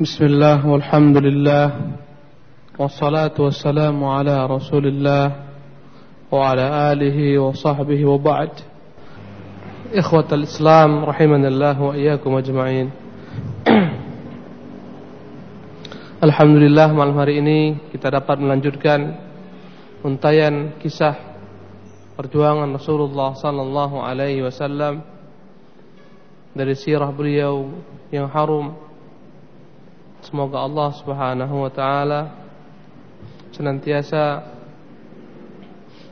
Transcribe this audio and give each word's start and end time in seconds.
بسم 0.00 0.24
الله 0.24 0.66
والحمد 0.66 1.16
لله 1.16 1.66
والصلاة 2.78 3.36
والسلام 3.38 4.04
على 4.04 4.46
رسول 4.46 4.86
الله 4.86 5.26
وعلى 6.32 6.66
آله 6.92 7.38
وصحبه 7.38 8.00
وبعد 8.04 8.50
إخوة 9.94 10.28
الإسلام 10.32 11.04
رحمنا 11.04 11.48
الله 11.48 11.76
وإياكم 11.82 12.30
أجمعين 12.36 12.88
Alhamdulillah 16.22 16.94
malam 16.94 17.18
hari 17.18 17.42
ini 17.42 17.90
kita 17.90 18.06
dapat 18.14 18.38
melanjutkan 18.38 19.18
untayan 20.06 20.78
kisah 20.78 21.18
perjuangan 22.14 22.70
Rasulullah 22.70 23.34
sallallahu 23.34 23.98
alaihi 23.98 24.46
wasallam 24.46 25.02
dari 26.52 26.76
sirah 26.76 27.08
beliau 27.10 27.74
yang 28.12 28.28
harum. 28.28 28.85
Semoga 30.27 30.59
Allah 30.59 30.91
Subhanahu 30.91 31.55
wa 31.63 31.71
taala 31.71 32.35
senantiasa 33.55 34.43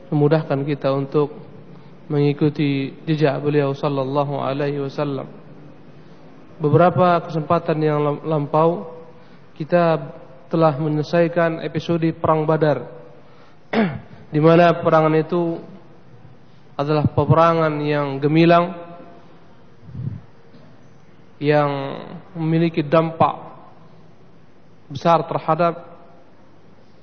memudahkan 0.08 0.56
kita 0.64 0.88
untuk 0.88 1.36
mengikuti 2.08 2.96
jejak 3.04 3.36
beliau 3.44 3.76
sallallahu 3.76 4.40
alaihi 4.40 4.80
wasallam. 4.80 5.28
Beberapa 6.56 7.28
kesempatan 7.28 7.76
yang 7.76 8.00
lampau 8.24 8.88
kita 9.52 10.00
telah 10.48 10.80
menyelesaikan 10.80 11.60
episode 11.60 12.08
perang 12.16 12.48
Badar 12.48 12.88
di 14.32 14.40
mana 14.40 14.80
peperangan 14.80 15.12
itu 15.12 15.60
adalah 16.72 17.04
peperangan 17.04 17.84
yang 17.84 18.16
gemilang 18.16 18.80
yang 21.36 22.00
memiliki 22.32 22.80
dampak 22.80 23.45
besar 24.86 25.22
terhadap 25.26 25.74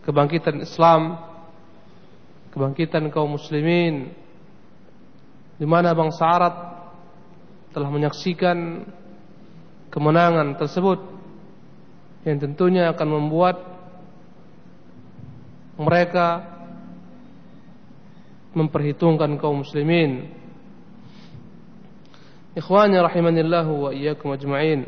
kebangkitan 0.07 0.63
Islam, 0.63 1.19
kebangkitan 2.51 3.07
kaum 3.11 3.35
muslimin 3.35 4.11
di 5.57 5.65
mana 5.67 5.95
bangsa 5.95 6.23
Arab 6.27 6.55
telah 7.73 7.89
menyaksikan 7.89 8.87
kemenangan 9.89 10.57
tersebut 10.57 10.99
yang 12.23 12.37
tentunya 12.39 12.89
akan 12.93 13.09
membuat 13.09 13.57
mereka 15.75 16.45
memperhitungkan 18.53 19.35
kaum 19.41 19.65
muslimin. 19.65 20.29
Ikhwani 22.53 23.01
rahimanillahu 23.01 23.89
wa 23.89 23.91
iyyakum 23.91 24.29
ajma'in. 24.37 24.85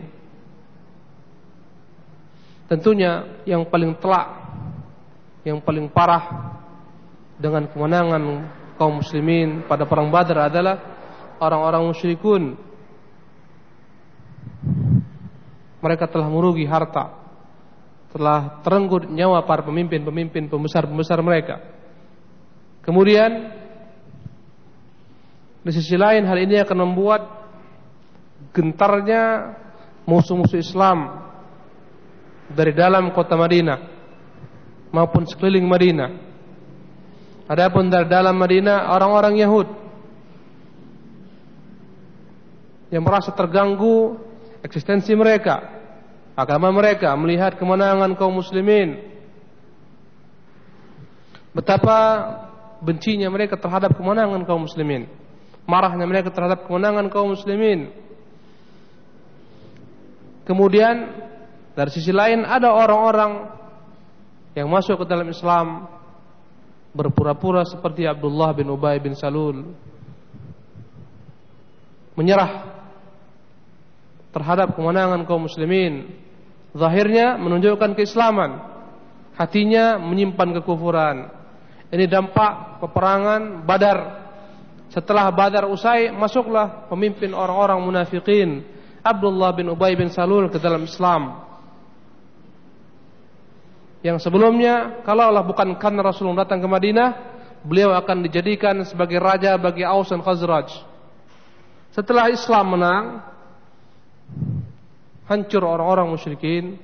Tentunya 2.66 3.42
yang 3.46 3.70
paling 3.70 3.94
telak, 4.02 4.26
yang 5.46 5.62
paling 5.62 5.86
parah 5.86 6.58
dengan 7.38 7.70
kemenangan 7.70 8.24
kaum 8.80 9.06
muslimin 9.06 9.64
pada 9.70 9.86
perang 9.86 10.10
Badar 10.10 10.50
adalah 10.50 10.76
orang-orang 11.38 11.86
musyrikun. 11.94 12.58
Mereka 15.86 16.10
telah 16.10 16.26
merugi 16.26 16.66
harta, 16.66 17.14
telah 18.10 18.58
terenggut 18.66 19.06
nyawa 19.06 19.46
para 19.46 19.62
pemimpin-pemimpin 19.62 20.50
pembesar-pembesar 20.50 21.22
mereka. 21.22 21.62
Kemudian 22.82 23.54
di 25.62 25.72
sisi 25.74 25.94
lain 25.94 26.26
hal 26.26 26.38
ini 26.42 26.58
akan 26.62 26.78
membuat 26.82 27.22
gentarnya 28.54 29.54
musuh-musuh 30.10 30.62
Islam 30.62 31.25
dari 32.52 32.74
dalam 32.76 33.10
kota 33.16 33.34
Madinah 33.34 33.80
maupun 34.94 35.26
sekeliling 35.26 35.66
Madinah. 35.66 36.12
Adapun 37.46 37.94
dari 37.94 38.10
dalam 38.10 38.34
Madinah 38.38 38.90
orang-orang 38.90 39.38
Yahud 39.38 39.68
yang 42.90 43.06
merasa 43.06 43.30
terganggu 43.34 44.18
eksistensi 44.66 45.14
mereka 45.14 45.76
agama 46.36 46.70
mereka, 46.70 47.16
melihat 47.16 47.56
kemenangan 47.56 48.14
kaum 48.20 48.36
muslimin. 48.36 49.00
Betapa 51.56 51.98
bencinya 52.84 53.32
mereka 53.32 53.56
terhadap 53.56 53.96
kemenangan 53.96 54.44
kaum 54.44 54.68
muslimin. 54.68 55.08
Marahnya 55.66 56.04
mereka 56.06 56.30
terhadap 56.30 56.68
kemenangan 56.68 57.08
kaum 57.08 57.32
muslimin. 57.34 57.90
Kemudian 60.46 61.10
dari 61.76 61.92
sisi 61.92 62.10
lain 62.16 62.48
ada 62.48 62.72
orang-orang 62.72 63.52
yang 64.56 64.72
masuk 64.72 65.04
ke 65.04 65.06
dalam 65.06 65.28
Islam 65.28 65.92
berpura-pura 66.96 67.68
seperti 67.68 68.08
Abdullah 68.08 68.56
bin 68.56 68.72
Ubay 68.72 69.04
bin 69.04 69.14
Salul 69.14 69.68
menyerah 72.16 72.72
terhadap 74.32 74.72
kemenangan 74.80 75.28
kaum 75.28 75.44
muslimin 75.44 76.26
Zahirnya 76.76 77.40
menunjukkan 77.40 77.96
keislaman, 77.96 78.60
hatinya 79.40 79.96
menyimpan 79.96 80.60
kekufuran. 80.60 81.32
Ini 81.88 82.04
dampak 82.12 82.84
peperangan 82.84 83.64
Badar. 83.64 84.28
Setelah 84.92 85.32
Badar 85.32 85.72
usai, 85.72 86.12
masuklah 86.12 86.92
pemimpin 86.92 87.32
orang-orang 87.32 87.80
munafikin 87.80 88.68
Abdullah 89.00 89.56
bin 89.56 89.72
Ubay 89.72 89.96
bin 89.96 90.12
Salul 90.12 90.52
ke 90.52 90.60
dalam 90.60 90.84
Islam. 90.84 91.48
Yang 94.06 94.30
sebelumnya, 94.30 95.02
kalaulah 95.02 95.42
bukan 95.42 95.82
karena 95.82 96.06
Rasulullah 96.06 96.46
datang 96.46 96.62
ke 96.62 96.70
Madinah, 96.70 97.10
beliau 97.66 97.90
akan 97.98 98.22
dijadikan 98.22 98.86
sebagai 98.86 99.18
raja 99.18 99.58
bagi 99.58 99.82
Aus 99.82 100.14
dan 100.14 100.22
Khazraj. 100.22 100.70
Setelah 101.90 102.30
Islam 102.30 102.78
menang, 102.78 103.06
hancur 105.26 105.66
orang-orang 105.66 106.14
musyrikin 106.14 106.78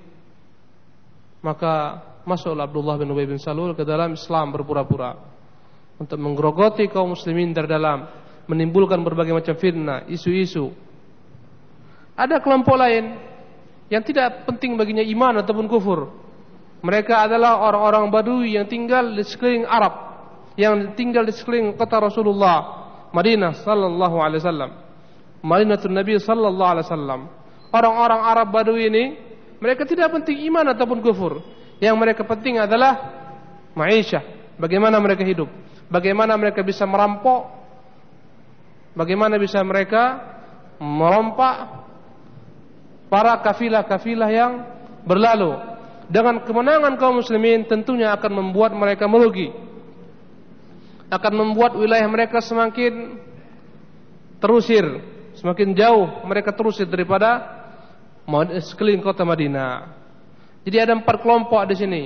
maka 1.46 2.02
masuklah 2.26 2.70
Abdullah 2.70 2.98
bin 2.98 3.10
Ubay 3.14 3.26
bin 3.26 3.38
Salul 3.42 3.74
ke 3.74 3.86
dalam 3.86 4.14
Islam 4.14 4.54
berpura-pura 4.54 5.18
untuk 5.98 6.18
menggerogoti 6.18 6.90
kaum 6.90 7.14
muslimin 7.14 7.54
dari 7.54 7.70
dalam 7.70 8.06
menimbulkan 8.50 8.98
berbagai 9.06 9.38
macam 9.38 9.54
fitnah, 9.58 10.10
isu-isu. 10.10 10.74
Ada 12.18 12.42
kelompok 12.42 12.78
lain 12.78 13.14
yang 13.94 14.02
tidak 14.02 14.50
penting 14.50 14.74
baginya 14.74 15.06
iman 15.06 15.46
ataupun 15.46 15.70
kufur. 15.70 16.10
Mereka 16.82 17.30
adalah 17.30 17.62
orang-orang 17.62 18.10
Badui 18.10 18.58
yang 18.58 18.66
tinggal 18.66 19.14
di 19.14 19.22
sekeliling 19.22 19.70
Arab, 19.70 19.94
yang 20.58 20.98
tinggal 20.98 21.22
di 21.26 21.34
sekeliling 21.34 21.78
kota 21.78 22.02
Rasulullah, 22.02 22.58
Madinah 23.14 23.62
sallallahu 23.62 24.18
alaihi 24.18 24.42
wasallam. 24.42 24.72
Madinatul 25.42 25.94
Nabi 25.94 26.18
sallallahu 26.22 26.72
alaihi 26.74 26.86
wasallam 26.90 27.22
orang-orang 27.72 28.22
Arab 28.22 28.48
Badui 28.52 28.92
ini 28.92 29.04
mereka 29.58 29.88
tidak 29.88 30.12
penting 30.12 30.44
iman 30.52 30.76
ataupun 30.76 31.00
kufur. 31.00 31.42
Yang 31.82 31.96
mereka 31.98 32.22
penting 32.28 32.62
adalah 32.62 32.94
maisha, 33.74 34.22
bagaimana 34.62 35.02
mereka 35.02 35.26
hidup, 35.26 35.50
bagaimana 35.90 36.38
mereka 36.38 36.62
bisa 36.62 36.86
merampok, 36.86 37.50
bagaimana 38.94 39.42
bisa 39.42 39.58
mereka 39.66 40.22
merompak 40.78 41.82
para 43.10 43.34
kafilah-kafilah 43.42 44.30
yang 44.30 44.52
berlalu. 45.10 45.58
Dengan 46.12 46.44
kemenangan 46.44 47.00
kaum 47.00 47.24
muslimin 47.24 47.64
tentunya 47.64 48.12
akan 48.12 48.44
membuat 48.44 48.76
mereka 48.76 49.08
merugi. 49.08 49.48
Akan 51.08 51.32
membuat 51.40 51.72
wilayah 51.80 52.04
mereka 52.12 52.44
semakin 52.44 53.16
terusir, 54.44 54.84
semakin 55.40 55.72
jauh 55.72 56.28
mereka 56.28 56.52
terusir 56.52 56.84
daripada 56.84 57.64
sekeliling 58.60 59.00
kota 59.00 59.24
Madinah. 59.24 59.88
Jadi 60.68 60.78
ada 60.84 61.00
empat 61.00 61.24
kelompok 61.24 61.64
di 61.72 61.76
sini. 61.80 62.04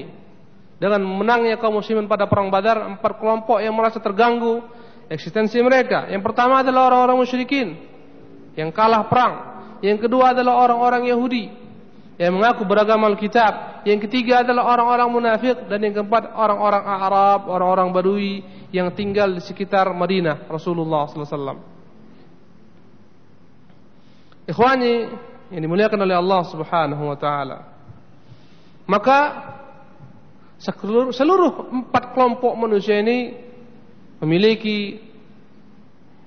Dengan 0.77 1.01
menangnya 1.01 1.57
kaum 1.57 1.81
muslimin 1.81 2.05
pada 2.05 2.29
perang 2.29 2.53
Badar, 2.53 2.85
empat 2.85 3.17
kelompok 3.17 3.57
yang 3.57 3.73
merasa 3.73 3.97
terganggu 3.97 4.61
eksistensi 5.09 5.57
mereka. 5.65 6.05
Yang 6.13 6.29
pertama 6.29 6.61
adalah 6.61 6.93
orang-orang 6.93 7.25
musyrikin 7.25 7.73
yang 8.53 8.69
kalah 8.69 9.09
perang. 9.09 9.33
Yang 9.81 10.05
kedua 10.05 10.37
adalah 10.37 10.61
orang-orang 10.61 11.09
Yahudi 11.09 11.64
yang 12.15 12.31
mengaku 12.35 12.63
beragama 12.63 13.11
Alkitab. 13.11 13.83
Yang 13.83 14.07
ketiga 14.07 14.43
adalah 14.47 14.71
orang-orang 14.71 15.09
munafik 15.11 15.67
dan 15.67 15.83
yang 15.83 15.93
keempat 15.99 16.31
orang-orang 16.31 16.83
Arab, 16.83 17.39
orang-orang 17.51 17.87
Badui 17.91 18.33
yang 18.71 18.91
tinggal 18.95 19.35
di 19.35 19.43
sekitar 19.43 19.91
Madinah 19.91 20.47
Rasulullah 20.47 21.07
sallallahu 21.11 21.27
alaihi 21.27 21.35
wasallam. 21.35 21.59
Ikhwani 24.45 24.93
yang 25.51 25.61
dimuliakan 25.61 25.99
oleh 26.05 26.15
Allah 26.15 26.41
Subhanahu 26.47 27.03
wa 27.03 27.17
taala. 27.19 27.57
Maka 28.85 29.19
seluruh, 30.61 31.11
seluruh 31.11 31.51
empat 31.73 32.13
kelompok 32.13 32.53
manusia 32.55 33.01
ini 33.01 33.33
memiliki 34.21 35.01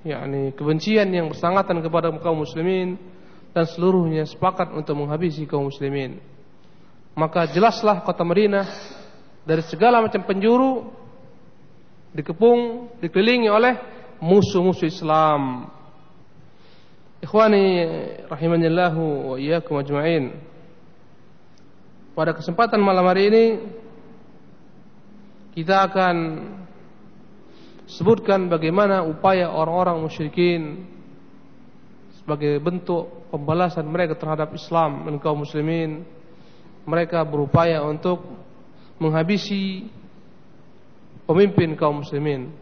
yakni 0.05 0.53
kebencian 0.55 1.09
yang 1.11 1.31
bersangatan 1.33 1.81
kepada 1.81 2.13
kaum 2.21 2.43
muslimin 2.45 2.99
dan 3.53 3.65
seluruhnya 3.67 4.25
sepakat 4.29 4.71
untuk 4.73 4.95
menghabisi 4.99 5.49
kaum 5.49 5.69
muslimin. 5.69 6.21
maka 7.19 7.51
jelaslah 7.51 8.07
kota 8.07 8.23
Madinah 8.23 8.67
dari 9.43 9.59
segala 9.67 9.99
macam 9.99 10.23
penjuru 10.23 10.87
dikepung, 12.15 12.95
dikelilingi 13.03 13.51
oleh 13.51 13.75
musuh-musuh 14.23 14.87
Islam. 14.87 15.67
Ikhwani 17.19 17.65
rahimanillahu 18.31 19.35
wa 19.35 19.37
iyyakum 19.37 19.83
ajma'in. 19.83 20.31
Pada 22.15 22.35
kesempatan 22.35 22.79
malam 22.79 23.03
hari 23.03 23.23
ini 23.31 23.45
kita 25.59 25.91
akan 25.91 26.17
sebutkan 27.91 28.47
bagaimana 28.47 29.03
upaya 29.03 29.51
orang-orang 29.51 30.07
musyrikin 30.07 30.87
sebagai 32.29 32.61
bentuk 32.61 33.33
pembalasan 33.33 33.89
mereka 33.89 34.13
terhadap 34.13 34.53
Islam 34.53 35.09
dan 35.09 35.17
kaum 35.17 35.49
muslimin. 35.49 36.05
Mereka 36.85 37.25
berupaya 37.25 37.81
untuk 37.81 38.21
menghabisi 39.01 39.89
pemimpin 41.25 41.73
kaum 41.73 42.05
muslimin. 42.05 42.53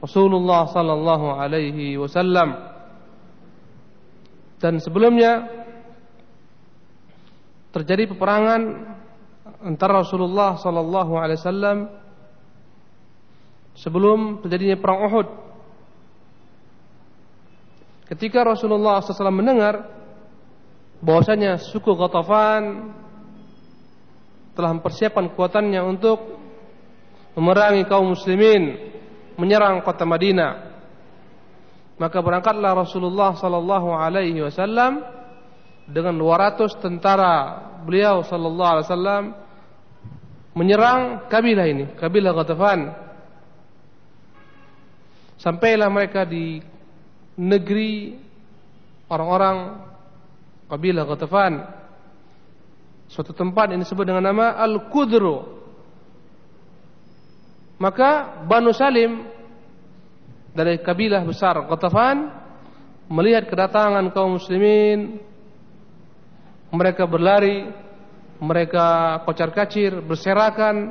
Rasulullah 0.00 0.64
sallallahu 0.72 1.36
alaihi 1.36 2.00
wasallam. 2.00 2.56
Dan 4.56 4.80
sebelumnya 4.80 5.44
terjadi 7.68 8.16
peperangan 8.16 8.60
antara 9.60 10.00
Rasulullah 10.00 10.56
sallallahu 10.56 11.12
alaihi 11.20 11.36
wasallam 11.36 11.78
sebelum 13.76 14.40
terjadinya 14.40 14.80
perang 14.80 15.04
Uhud 15.04 15.28
ketika 18.14 18.46
Rasulullah 18.46 19.02
SAW 19.02 19.34
mendengar 19.34 19.90
bahwasanya 21.02 21.58
suku 21.58 21.92
Ghatafan 21.98 22.94
telah 24.54 24.70
mempersiapkan 24.70 25.34
kekuatannya 25.34 25.82
untuk 25.82 26.22
memerangi 27.34 27.82
kaum 27.90 28.14
muslimin, 28.14 28.78
menyerang 29.34 29.82
kota 29.82 30.06
Madinah. 30.06 30.72
Maka 31.98 32.18
berangkatlah 32.22 32.74
Rasulullah 32.74 33.34
sallallahu 33.34 33.94
alaihi 33.94 34.42
wasallam 34.42 35.02
dengan 35.90 36.14
200 36.14 36.78
tentara 36.78 37.34
beliau 37.82 38.22
sallallahu 38.22 38.70
alaihi 38.78 38.86
wasallam 38.86 39.24
menyerang 40.54 41.26
kabilah 41.26 41.66
ini, 41.66 41.84
kabilah 41.98 42.30
Ghatafan. 42.30 42.80
Sampailah 45.34 45.90
mereka 45.90 46.22
di 46.22 46.62
negeri 47.38 48.14
orang-orang 49.10 49.56
kabilah 50.70 51.04
Ghatafan. 51.06 51.52
Suatu 53.10 53.36
tempat 53.36 53.70
ini 53.70 53.84
disebut 53.84 54.06
dengan 54.08 54.24
nama 54.24 54.58
Al-Qudru. 54.58 55.62
Maka 57.78 58.42
Banu 58.46 58.72
Salim 58.72 59.28
dari 60.54 60.78
kabilah 60.80 61.20
besar 61.26 61.58
Qatafan 61.66 62.30
melihat 63.10 63.50
kedatangan 63.50 64.08
kaum 64.14 64.40
muslimin. 64.40 65.20
Mereka 66.74 67.06
berlari 67.06 67.70
mereka 68.42 69.20
kocar-kacir 69.22 70.02
berserakan 70.02 70.90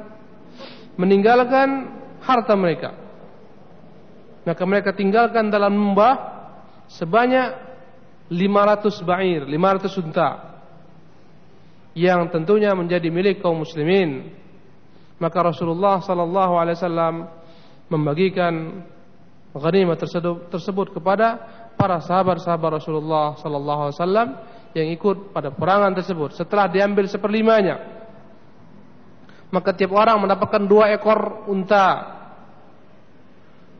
meninggalkan 0.96 1.92
harta 2.24 2.56
mereka 2.56 3.03
maka 4.44 4.64
mereka 4.68 4.92
tinggalkan 4.92 5.48
dalam 5.48 5.72
lembah 5.72 6.16
sebanyak 6.92 7.48
500 8.32 9.08
ba'ir 9.08 9.42
500 9.48 10.04
unta 10.04 10.30
yang 11.94 12.26
tentunya 12.34 12.74
menjadi 12.74 13.08
milik 13.14 13.40
kaum 13.40 13.62
muslimin. 13.62 14.34
Maka 15.22 15.40
Rasulullah 15.46 16.02
sallallahu 16.02 16.54
alaihi 16.58 16.78
wasallam 16.82 17.16
membagikan 17.88 18.84
ghanimah 19.54 19.96
tersebut, 19.96 20.50
tersebut 20.50 20.88
kepada 20.98 21.38
para 21.78 22.02
sahabat-sahabat 22.02 22.82
Rasulullah 22.82 23.38
sallallahu 23.38 23.82
alaihi 23.88 23.98
wasallam 24.02 24.30
yang 24.74 24.88
ikut 24.90 25.32
pada 25.32 25.54
perangan 25.54 25.94
tersebut. 25.94 26.34
Setelah 26.34 26.66
diambil 26.66 27.06
seperlimanya, 27.06 27.78
maka 29.54 29.70
tiap 29.78 29.94
orang 29.94 30.18
mendapatkan 30.26 30.66
dua 30.66 30.90
ekor 30.98 31.46
unta. 31.46 32.13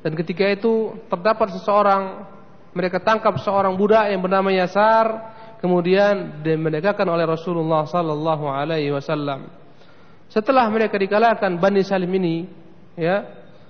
Dan 0.04 0.20
ketika 0.20 0.44
itu 0.52 1.00
terdapat 1.08 1.56
seseorang 1.56 2.28
mereka 2.76 3.00
tangkap 3.00 3.40
seorang 3.40 3.74
budak 3.80 4.12
yang 4.12 4.20
bernama 4.20 4.52
Yasar 4.52 5.32
kemudian 5.64 6.44
dimerdekakan 6.44 7.08
oleh 7.08 7.24
Rasulullah 7.24 7.88
sallallahu 7.88 8.52
alaihi 8.52 8.92
wasallam. 8.92 9.48
Setelah 10.28 10.68
mereka 10.68 11.00
dikalahkan 11.00 11.56
Bani 11.56 11.86
Salim 11.86 12.12
ini, 12.20 12.44
ya, 13.00 13.24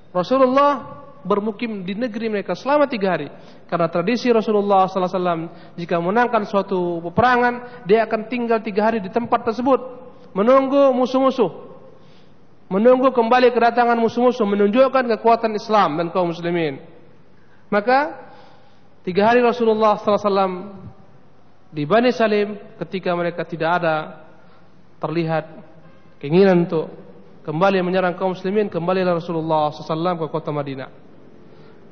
Rasulullah 0.09 1.03
bermukim 1.21 1.85
di 1.85 1.93
negeri 1.93 2.31
mereka 2.33 2.57
selama 2.57 2.89
tiga 2.89 3.13
hari. 3.13 3.27
Karena 3.69 3.91
tradisi 3.91 4.31
Rasulullah 4.33 4.87
sallallahu 4.87 5.11
alaihi 5.11 5.19
wasallam 5.21 5.41
jika 5.77 5.95
menangkan 6.01 6.43
suatu 6.49 7.03
peperangan, 7.11 7.85
dia 7.85 8.09
akan 8.09 8.31
tinggal 8.31 8.63
tiga 8.63 8.89
hari 8.89 9.03
di 9.03 9.13
tempat 9.13 9.45
tersebut, 9.45 9.79
menunggu 10.33 10.95
musuh-musuh. 10.95 11.72
Menunggu 12.71 13.11
kembali 13.11 13.51
kedatangan 13.51 13.99
musuh-musuh 13.99 14.47
menunjukkan 14.47 15.05
kekuatan 15.17 15.53
Islam 15.55 15.99
dan 15.99 16.07
kaum 16.09 16.31
muslimin. 16.31 16.79
Maka 17.69 18.15
tiga 19.03 19.29
hari 19.29 19.43
Rasulullah 19.43 19.99
wasallam 19.99 20.73
di 21.73 21.89
Bani 21.89 22.13
Salim 22.13 22.53
ketika 22.77 23.17
mereka 23.17 23.41
tidak 23.43 23.81
ada 23.81 23.95
terlihat 25.01 25.49
keinginan 26.21 26.69
untuk 26.69 26.87
kembali 27.43 27.83
menyerang 27.83 28.15
kaum 28.15 28.37
muslimin 28.37 28.71
kembalilah 28.71 29.19
Rasulullah 29.19 29.73
SAW 29.73 30.15
ke 30.15 30.27
kota 30.31 30.53
Madinah 30.53 30.89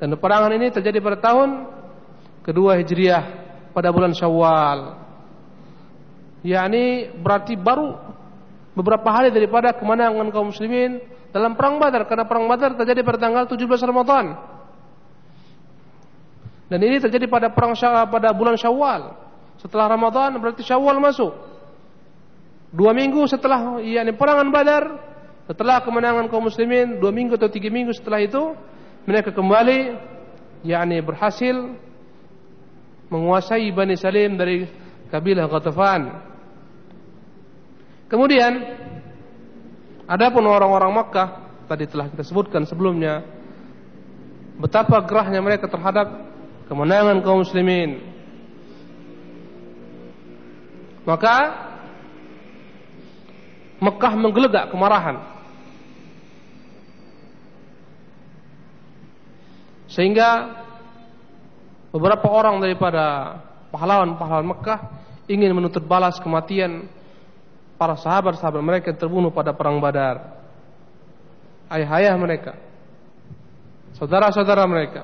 dan 0.00 0.08
peperangan 0.16 0.54
ini 0.56 0.72
terjadi 0.72 1.02
pada 1.04 1.18
tahun 1.20 1.68
kedua 2.40 2.80
Hijriah 2.80 3.22
pada 3.76 3.92
bulan 3.92 4.16
Syawal 4.16 4.96
yakni 6.46 7.12
berarti 7.20 7.58
baru 7.58 8.11
beberapa 8.72 9.08
hari 9.12 9.28
daripada 9.28 9.76
kemenangan 9.76 10.32
kaum 10.32 10.52
muslimin 10.52 11.00
dalam 11.32 11.56
perang 11.56 11.76
Badar 11.80 12.08
karena 12.08 12.24
perang 12.24 12.48
Badar 12.48 12.76
terjadi 12.76 13.00
pada 13.04 13.18
tanggal 13.20 13.44
17 13.48 13.68
Ramadan 13.88 14.36
dan 16.72 16.80
ini 16.80 16.96
terjadi 16.96 17.28
pada 17.28 17.52
perang 17.52 17.76
pada 18.08 18.32
bulan 18.32 18.56
Syawal 18.56 19.12
setelah 19.60 19.92
Ramadan 19.92 20.40
berarti 20.40 20.64
Syawal 20.64 20.96
masuk. 20.98 21.36
Dua 22.72 22.96
minggu 22.96 23.28
setelah 23.28 23.84
yakni 23.84 24.16
perangan 24.16 24.48
Badar, 24.48 24.84
setelah 25.44 25.84
kemenangan 25.84 26.32
kaum 26.32 26.48
muslimin, 26.48 26.96
dua 26.96 27.12
minggu 27.12 27.36
atau 27.36 27.52
tiga 27.52 27.68
minggu 27.68 27.92
setelah 27.92 28.24
itu 28.24 28.56
mereka 29.04 29.30
kembali 29.36 30.00
yakni 30.64 31.04
berhasil 31.04 31.76
menguasai 33.12 33.68
Bani 33.76 33.92
Salim 33.94 34.40
dari 34.40 34.64
kabilah 35.12 35.46
Ghatafan. 35.52 36.31
Kemudian 38.12 38.60
adapun 40.04 40.44
orang-orang 40.44 40.92
Makkah 40.92 41.28
tadi 41.64 41.88
telah 41.88 42.12
kita 42.12 42.20
sebutkan 42.20 42.68
sebelumnya 42.68 43.24
betapa 44.60 45.00
gerahnya 45.08 45.40
mereka 45.40 45.64
terhadap 45.64 46.28
kemenangan 46.68 47.24
kaum 47.24 47.40
muslimin 47.40 48.04
maka 51.08 51.36
Mekah 53.82 54.14
menggelegak 54.14 54.70
kemarahan. 54.70 55.18
Sehingga 59.90 60.54
beberapa 61.90 62.30
orang 62.30 62.62
daripada 62.62 63.36
pahlawan-pahlawan 63.74 64.46
Mekah 64.54 64.80
ingin 65.26 65.50
menuntut 65.50 65.82
balas 65.82 66.22
kematian 66.22 66.86
para 67.82 67.98
sahabat-sahabat 67.98 68.62
mereka 68.62 68.94
terbunuh 68.94 69.34
pada 69.34 69.50
perang 69.50 69.82
Badar. 69.82 70.38
Ayah-ayah 71.66 72.14
mereka, 72.14 72.54
saudara-saudara 73.98 74.62
mereka. 74.70 75.02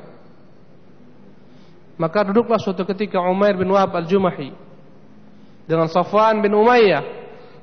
Maka 1.98 2.30
duduklah 2.30 2.62
suatu 2.62 2.86
ketika 2.86 3.18
Umair 3.18 3.58
bin 3.58 3.66
Wahab 3.74 3.98
al-Jumahi 3.98 4.54
dengan 5.66 5.90
Safwan 5.90 6.38
bin 6.38 6.54
Umayyah. 6.54 7.02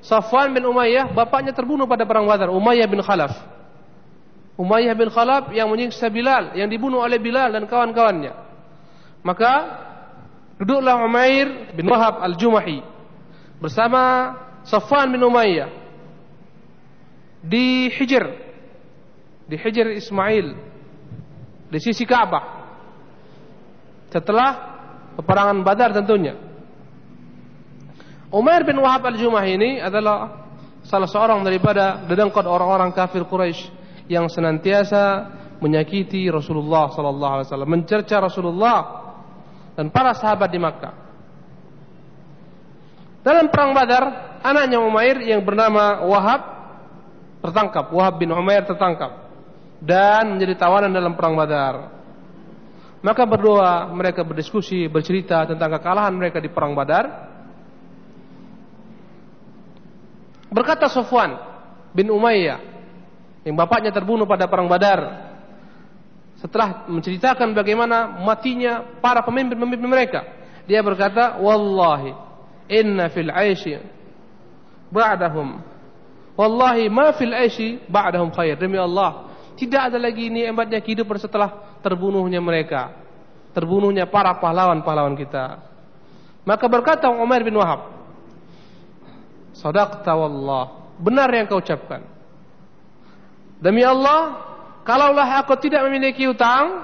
Safwan 0.04 0.52
bin 0.52 0.68
Umayyah 0.68 1.16
bapaknya 1.16 1.56
terbunuh 1.56 1.88
pada 1.88 2.04
perang 2.04 2.28
Badar, 2.28 2.52
Umayyah 2.52 2.88
bin 2.92 3.00
Khalaf. 3.00 3.32
Umayyah 4.60 5.00
bin 5.00 5.08
Khalaf 5.08 5.56
yang 5.56 5.72
menyiksa 5.72 6.12
Bilal, 6.12 6.60
yang 6.60 6.68
dibunuh 6.68 7.00
oleh 7.00 7.24
Bilal 7.24 7.56
dan 7.56 7.64
kawan-kawannya. 7.72 8.36
Maka 9.24 9.54
duduklah 10.60 11.08
Umair 11.08 11.72
bin 11.72 11.88
Wahab 11.88 12.20
al-Jumahi 12.20 12.84
bersama 13.64 14.36
Safwan 14.66 15.14
bin 15.14 15.22
Umayyah. 15.22 15.70
Di 17.46 17.90
Hijr. 17.94 18.26
Di 19.46 19.56
Hijr 19.56 19.94
Ismail. 19.98 20.48
Di 21.70 21.80
sisi 21.82 22.06
Ka'bah 22.06 22.56
setelah 24.16 24.50
peperangan 25.20 25.60
Badar 25.60 25.92
tentunya. 25.92 26.40
Umar 28.32 28.64
bin 28.64 28.80
Wahab 28.80 29.12
al-Jumah 29.12 29.44
ini 29.44 29.84
adalah 29.84 30.48
salah 30.88 31.08
seorang 31.08 31.44
daripada 31.44 32.08
dedengkot 32.08 32.48
orang-orang 32.48 32.96
kafir 32.96 33.28
Quraisy 33.28 33.68
yang 34.08 34.32
senantiasa 34.32 35.36
menyakiti 35.60 36.28
Rasulullah 36.32 36.92
sallallahu 36.96 37.34
alaihi 37.40 37.48
wasallam, 37.52 37.72
mencerca 37.72 38.16
Rasulullah 38.24 38.78
dan 39.76 39.92
para 39.92 40.16
sahabat 40.16 40.48
di 40.52 40.60
Makkah. 40.64 41.05
Dalam 43.26 43.50
perang 43.50 43.74
Badar, 43.74 44.38
anaknya 44.46 44.78
Umair 44.78 45.18
yang 45.26 45.42
bernama 45.42 46.06
Wahab 46.06 46.42
tertangkap, 47.42 47.90
Wahab 47.90 48.22
bin 48.22 48.30
Umair 48.30 48.62
tertangkap 48.70 49.34
dan 49.82 50.38
menjadi 50.38 50.54
tawanan 50.62 50.94
dalam 50.94 51.18
perang 51.18 51.34
Badar. 51.34 51.90
Maka 53.02 53.26
berdoa, 53.26 53.90
mereka 53.90 54.22
berdiskusi, 54.22 54.86
bercerita 54.86 55.42
tentang 55.50 55.74
kekalahan 55.74 56.14
mereka 56.14 56.38
di 56.38 56.54
perang 56.54 56.78
Badar. 56.78 57.34
Berkata 60.54 60.86
Sofwan 60.86 61.34
bin 61.98 62.14
Umayyah 62.14 62.62
yang 63.42 63.58
bapaknya 63.58 63.90
terbunuh 63.90 64.30
pada 64.30 64.46
perang 64.46 64.70
Badar. 64.70 65.34
Setelah 66.38 66.86
menceritakan 66.86 67.58
bagaimana 67.58 68.22
matinya 68.22 68.86
para 69.02 69.26
pemimpin-pemimpin 69.26 69.90
mereka, 69.90 70.22
dia 70.70 70.82
berkata, 70.86 71.42
"Wallahi 71.42 72.25
inna 72.70 73.10
fil 73.12 73.30
'aishi 73.30 73.78
ba'dahum 74.90 75.62
wallahi 76.38 76.90
ma 76.90 77.14
fil 77.14 77.34
'aishi 77.34 77.84
ba'dahum 77.90 78.34
khair." 78.34 78.58
Demi 78.58 78.78
Allah, 78.80 79.32
tidak 79.56 79.94
ada 79.94 79.98
lagi 79.98 80.28
nikmatnya 80.28 80.84
kehidupan 80.84 81.18
setelah 81.18 81.80
terbunuhnya 81.80 82.44
mereka. 82.44 82.92
Terbunuhnya 83.56 84.04
para 84.10 84.36
pahlawan-pahlawan 84.36 85.16
kita. 85.16 85.64
Maka 86.44 86.66
berkata 86.68 87.08
Umar 87.08 87.40
bin 87.42 87.56
Wahab, 87.56 87.96
Sadaqta 89.56 90.12
wallah. 90.12 90.92
Benar 91.00 91.32
yang 91.32 91.48
kau 91.48 91.64
ucapkan. 91.64 92.04
Demi 93.64 93.82
Allah, 93.88 94.44
kalaulah 94.84 95.40
aku 95.40 95.56
tidak 95.56 95.88
memiliki 95.88 96.28
utang 96.28 96.84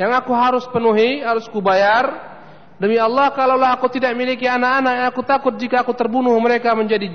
yang 0.00 0.16
aku 0.16 0.32
harus 0.32 0.64
penuhi, 0.72 1.20
harus 1.20 1.44
kubayar. 1.52 2.31
Demi 2.82 2.98
Allah, 2.98 3.30
kalaulah 3.30 3.78
aku 3.78 3.86
tidak 3.94 4.10
memiliki 4.10 4.42
anak-anak 4.42 5.14
aku 5.14 5.22
takut 5.22 5.54
jika 5.54 5.86
aku 5.86 5.94
terbunuh 5.94 6.34
mereka 6.42 6.74
menjadi 6.74 7.14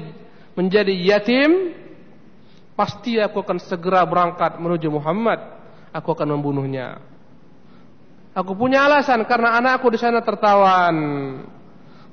menjadi 0.55 0.95
yatim, 0.95 1.75
pasti 2.71 3.19
aku 3.19 3.43
akan 3.43 3.59
segera 3.59 4.07
berangkat 4.07 4.55
menuju 4.63 4.87
Muhammad. 4.87 5.59
Aku 5.91 6.15
akan 6.15 6.39
membunuhnya. 6.39 7.03
Aku 8.31 8.55
punya 8.55 8.87
alasan 8.87 9.27
karena 9.27 9.59
anakku 9.59 9.91
di 9.91 9.99
sana 9.99 10.23
tertawan. 10.23 10.95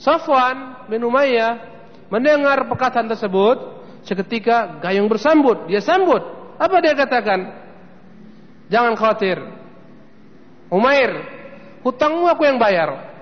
Safwan 0.03 0.91
bin 0.91 1.07
Umayyah 1.07 1.63
mendengar 2.11 2.67
perkataan 2.67 3.07
tersebut, 3.07 3.87
seketika 4.03 4.83
gayung 4.83 5.07
bersambut, 5.07 5.71
dia 5.71 5.79
sambut. 5.79 6.27
Apa 6.59 6.83
dia 6.83 6.99
katakan? 6.99 7.55
Jangan 8.67 8.99
khawatir. 8.99 9.39
Umair, 10.75 11.23
hutangmu 11.87 12.27
aku 12.27 12.43
yang 12.51 12.59
bayar. 12.59 13.14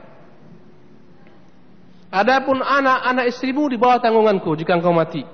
Adapun 2.12 2.60
anak-anak 2.60 3.24
istrimu 3.32 3.72
di 3.72 3.80
bawah 3.80 3.96
tanggunganku 3.96 4.52
jika 4.60 4.76
engkau 4.76 4.92
mati. 4.92 5.24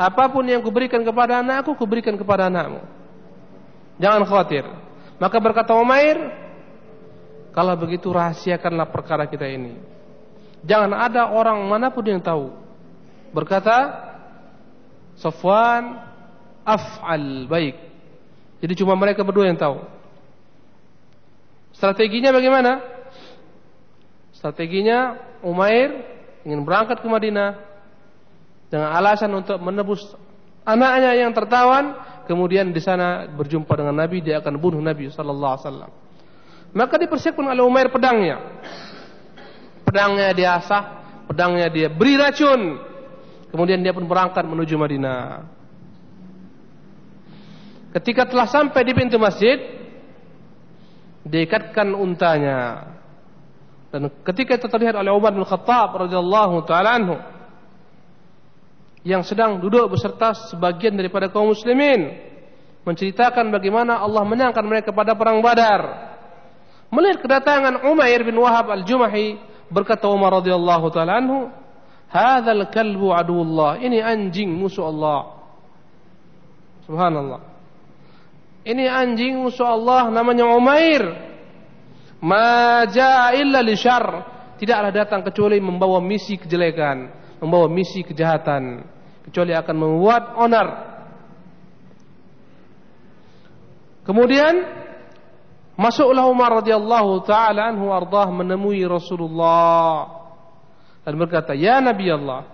Apa 0.00 0.32
pun 0.32 0.48
yang 0.48 0.64
kuberikan 0.64 1.04
kepada 1.04 1.44
anakku, 1.44 1.76
kuberikan 1.76 2.16
kepada 2.16 2.48
anakmu. 2.48 2.80
Jangan 4.00 4.24
khawatir. 4.24 4.64
Maka 5.20 5.36
berkata 5.36 5.76
Umair, 5.76 6.16
kalau 7.52 7.76
begitu 7.76 8.08
rahasiakanlah 8.08 8.88
perkara 8.88 9.28
kita 9.28 9.44
ini. 9.44 9.76
Jangan 10.64 10.96
ada 10.96 11.28
orang 11.28 11.60
mana 11.68 11.92
pun 11.92 12.08
yang 12.08 12.24
tahu. 12.24 12.48
Berkata 13.36 14.08
Safwan 15.20 16.00
af'al 16.64 17.44
baik. 17.44 17.76
Jadi 18.64 18.72
cuma 18.80 18.96
mereka 18.96 19.20
berdua 19.20 19.52
yang 19.52 19.60
tahu. 19.60 19.84
Strateginya 21.76 22.32
bagaimana? 22.32 22.99
Strateginya 24.40 25.20
Umair 25.44 26.00
ingin 26.48 26.64
berangkat 26.64 27.04
ke 27.04 27.08
Madinah 27.08 27.60
dengan 28.72 28.96
alasan 28.96 29.28
untuk 29.36 29.60
menebus 29.60 30.00
anaknya 30.64 31.12
yang 31.20 31.36
tertawan, 31.36 31.92
kemudian 32.24 32.72
di 32.72 32.80
sana 32.80 33.28
berjumpa 33.28 33.68
dengan 33.76 34.00
Nabi, 34.00 34.24
dia 34.24 34.40
akan 34.40 34.56
bunuh 34.56 34.80
Nabi 34.80 35.12
sallallahu 35.12 35.52
alaihi 35.52 35.64
wasallam. 35.68 35.90
Maka 36.72 36.94
dipersiapkan 36.96 37.44
oleh 37.50 37.60
Umair 37.66 37.92
pedangnya 37.92 38.40
pedangnya 39.90 40.30
dia 40.30 40.54
asah, 40.62 41.02
pedangnya 41.26 41.66
dia 41.66 41.90
beri 41.90 42.14
racun. 42.14 42.78
Kemudian 43.50 43.82
dia 43.82 43.90
pun 43.90 44.06
berangkat 44.06 44.46
menuju 44.46 44.78
Madinah. 44.78 45.42
Ketika 47.98 48.30
telah 48.30 48.46
sampai 48.46 48.86
di 48.86 48.94
pintu 48.94 49.18
masjid, 49.18 49.58
diikatkan 51.26 51.90
untanya. 51.90 52.86
Dan 53.90 54.06
ketika 54.22 54.54
itu 54.54 54.66
terlihat 54.70 54.94
oleh 54.94 55.10
Umar 55.10 55.34
bin 55.34 55.42
Khattab 55.42 55.98
radhiyallahu 55.98 56.62
taala 56.62 56.90
anhu 56.94 57.16
yang 59.02 59.26
sedang 59.26 59.58
duduk 59.58 59.90
beserta 59.90 60.36
sebagian 60.52 60.94
daripada 60.94 61.26
kaum 61.26 61.50
muslimin 61.50 62.14
menceritakan 62.86 63.50
bagaimana 63.50 63.98
Allah 63.98 64.22
menangkan 64.22 64.62
mereka 64.62 64.94
pada 64.94 65.18
perang 65.18 65.42
Badar. 65.42 66.10
Melihat 66.90 67.22
kedatangan 67.22 67.86
Umair 67.86 68.22
bin 68.26 68.38
Wahab 68.38 68.70
al-Jumahi 68.70 69.50
Berkata 69.70 70.10
Umar 70.10 70.42
radhiyallahu 70.42 70.86
taala 70.90 71.22
anhu, 71.22 71.46
"Hadzal 72.10 72.66
kalbu 72.74 73.14
aduullah." 73.14 73.78
Ini 73.78 74.02
anjing 74.02 74.50
musuh 74.50 74.90
Allah. 74.90 75.38
Subhanallah. 76.90 77.40
Ini 78.66 78.84
anjing 78.90 79.38
musuh 79.38 79.70
Allah 79.70 80.10
namanya 80.10 80.50
Umair. 80.50 81.29
Ma 82.20 82.84
illa 83.32 83.60
li. 83.64 83.76
Tidaklah 84.60 84.92
datang 84.92 85.24
kecuali 85.24 85.56
membawa 85.56 86.04
misi 86.04 86.36
kejelekan, 86.36 87.08
membawa 87.40 87.64
misi 87.64 88.04
kejahatan, 88.04 88.84
kecuali 89.24 89.56
akan 89.56 89.76
membuat 89.76 90.36
onar. 90.36 90.68
Kemudian 94.04 94.80
Masuklah 95.80 96.28
Umar 96.28 96.60
radhiyallahu 96.60 97.24
taala 97.24 97.72
anhu 97.72 97.88
ardah 97.88 98.28
menemui 98.28 98.84
Rasulullah 98.84 100.12
dan 101.00 101.16
berkata, 101.16 101.56
"Ya 101.56 101.80
Nabi 101.80 102.12
Allah, 102.12 102.44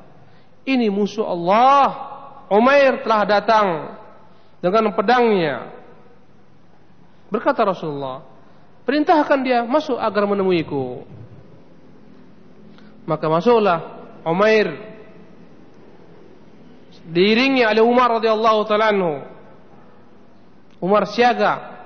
ini 0.62 0.86
musuh 0.86 1.26
Allah. 1.26 2.14
Umair 2.46 3.02
telah 3.02 3.26
datang 3.26 3.66
dengan 4.62 4.94
pedangnya." 4.94 5.74
Berkata 7.26 7.66
Rasulullah, 7.66 8.22
"Perintahkan 8.86 9.38
dia 9.42 9.66
masuk 9.66 9.98
agar 9.98 10.24
menemuiku." 10.30 11.02
Maka 13.06 13.26
masuklah 13.26 13.78
Umair 14.26 14.96
diiringi 17.06 17.62
oleh 17.62 17.82
Umar 17.82 18.18
radhiyallahu 18.18 18.60
taala 18.66 18.90
anhu. 18.90 19.22
Umar 20.82 21.06
siaga 21.06 21.76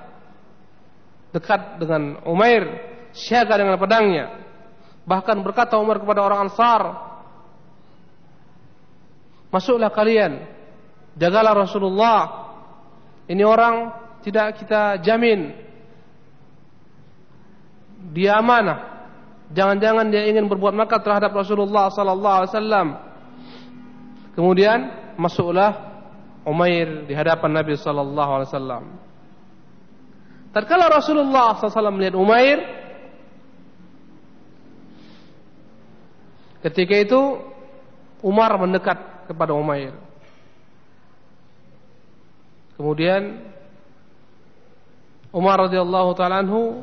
dekat 1.30 1.78
dengan 1.78 2.24
Umair, 2.26 2.64
siaga 3.12 3.54
dengan 3.60 3.76
pedangnya. 3.76 4.40
Bahkan 5.04 5.44
berkata 5.44 5.76
Umar 5.76 6.00
kepada 6.00 6.24
orang 6.24 6.48
Ansar, 6.48 6.82
"Masuklah 9.52 9.92
kalian, 9.92 10.40
jagalah 11.20 11.54
Rasulullah. 11.54 12.20
Ini 13.30 13.46
orang 13.46 13.94
tidak 14.26 14.58
kita 14.58 14.98
jamin 15.06 15.54
dia 18.12 18.40
amanah. 18.40 19.04
Jangan-jangan 19.50 20.08
dia 20.08 20.30
ingin 20.30 20.46
berbuat 20.46 20.72
maka 20.72 21.02
terhadap 21.02 21.34
Rasulullah 21.34 21.92
sallallahu 21.92 22.36
alaihi 22.44 22.52
wasallam." 22.54 22.88
Kemudian 24.32 24.78
masuklah 25.20 25.90
Umair 26.40 27.04
di 27.04 27.12
hadapan 27.12 27.60
Nabi 27.60 27.76
sallallahu 27.76 28.30
alaihi 28.40 28.48
wasallam. 28.48 28.84
Tatkala 30.50 30.90
Rasulullah 30.90 31.54
SAW 31.54 31.94
melihat 31.94 32.18
Umair, 32.18 32.58
ketika 36.66 36.94
itu 36.98 37.20
Umar 38.18 38.58
mendekat 38.58 38.98
kepada 39.30 39.54
Umair. 39.54 39.94
Kemudian 42.74 43.46
Umar 45.30 45.70
radhiyallahu 45.70 46.10
taala 46.18 46.42
anhu 46.42 46.82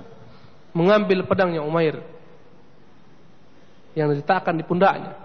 mengambil 0.78 1.26
pedangnya 1.26 1.66
Umair 1.66 2.06
yang 3.98 4.14
diletakkan 4.14 4.54
di 4.54 4.62
pundaknya. 4.62 5.18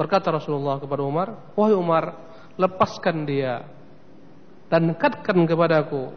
Berkata 0.00 0.32
Rasulullah 0.32 0.80
kepada 0.80 1.04
Umar, 1.04 1.52
"Wahai 1.52 1.76
Umar, 1.76 2.16
lepaskan 2.56 3.28
dia 3.28 3.68
dan 4.72 4.96
dekatkan 4.96 5.44
kepadaku 5.44 6.08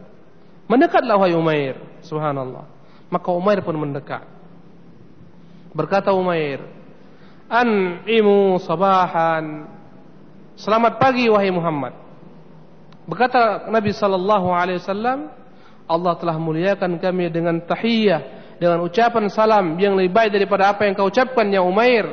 Mendekatlah 0.70 1.18
wahai 1.18 1.34
Umair. 1.34 1.82
Subhanallah. 2.06 2.62
Maka 3.10 3.34
Umair 3.34 3.58
pun 3.58 3.74
mendekat. 3.74 4.22
Berkata 5.74 6.14
Umair, 6.14 6.62
An'imu 7.50 8.62
sabahan. 8.62 9.66
Selamat 10.54 11.02
pagi 11.02 11.26
wahai 11.26 11.50
Muhammad. 11.50 11.90
Berkata 13.02 13.66
Nabi 13.66 13.90
sallallahu 13.90 14.54
alaihi 14.54 14.78
wasallam, 14.78 15.34
Allah 15.90 16.14
telah 16.14 16.38
muliakan 16.38 17.02
kami 17.02 17.34
dengan 17.34 17.58
tahiyah, 17.66 18.54
dengan 18.62 18.86
ucapan 18.86 19.26
salam 19.26 19.74
yang 19.82 19.98
lebih 19.98 20.14
baik 20.14 20.30
daripada 20.30 20.70
apa 20.70 20.86
yang 20.86 20.94
kau 20.94 21.10
ucapkan 21.10 21.50
ya 21.50 21.66
Umair, 21.66 22.06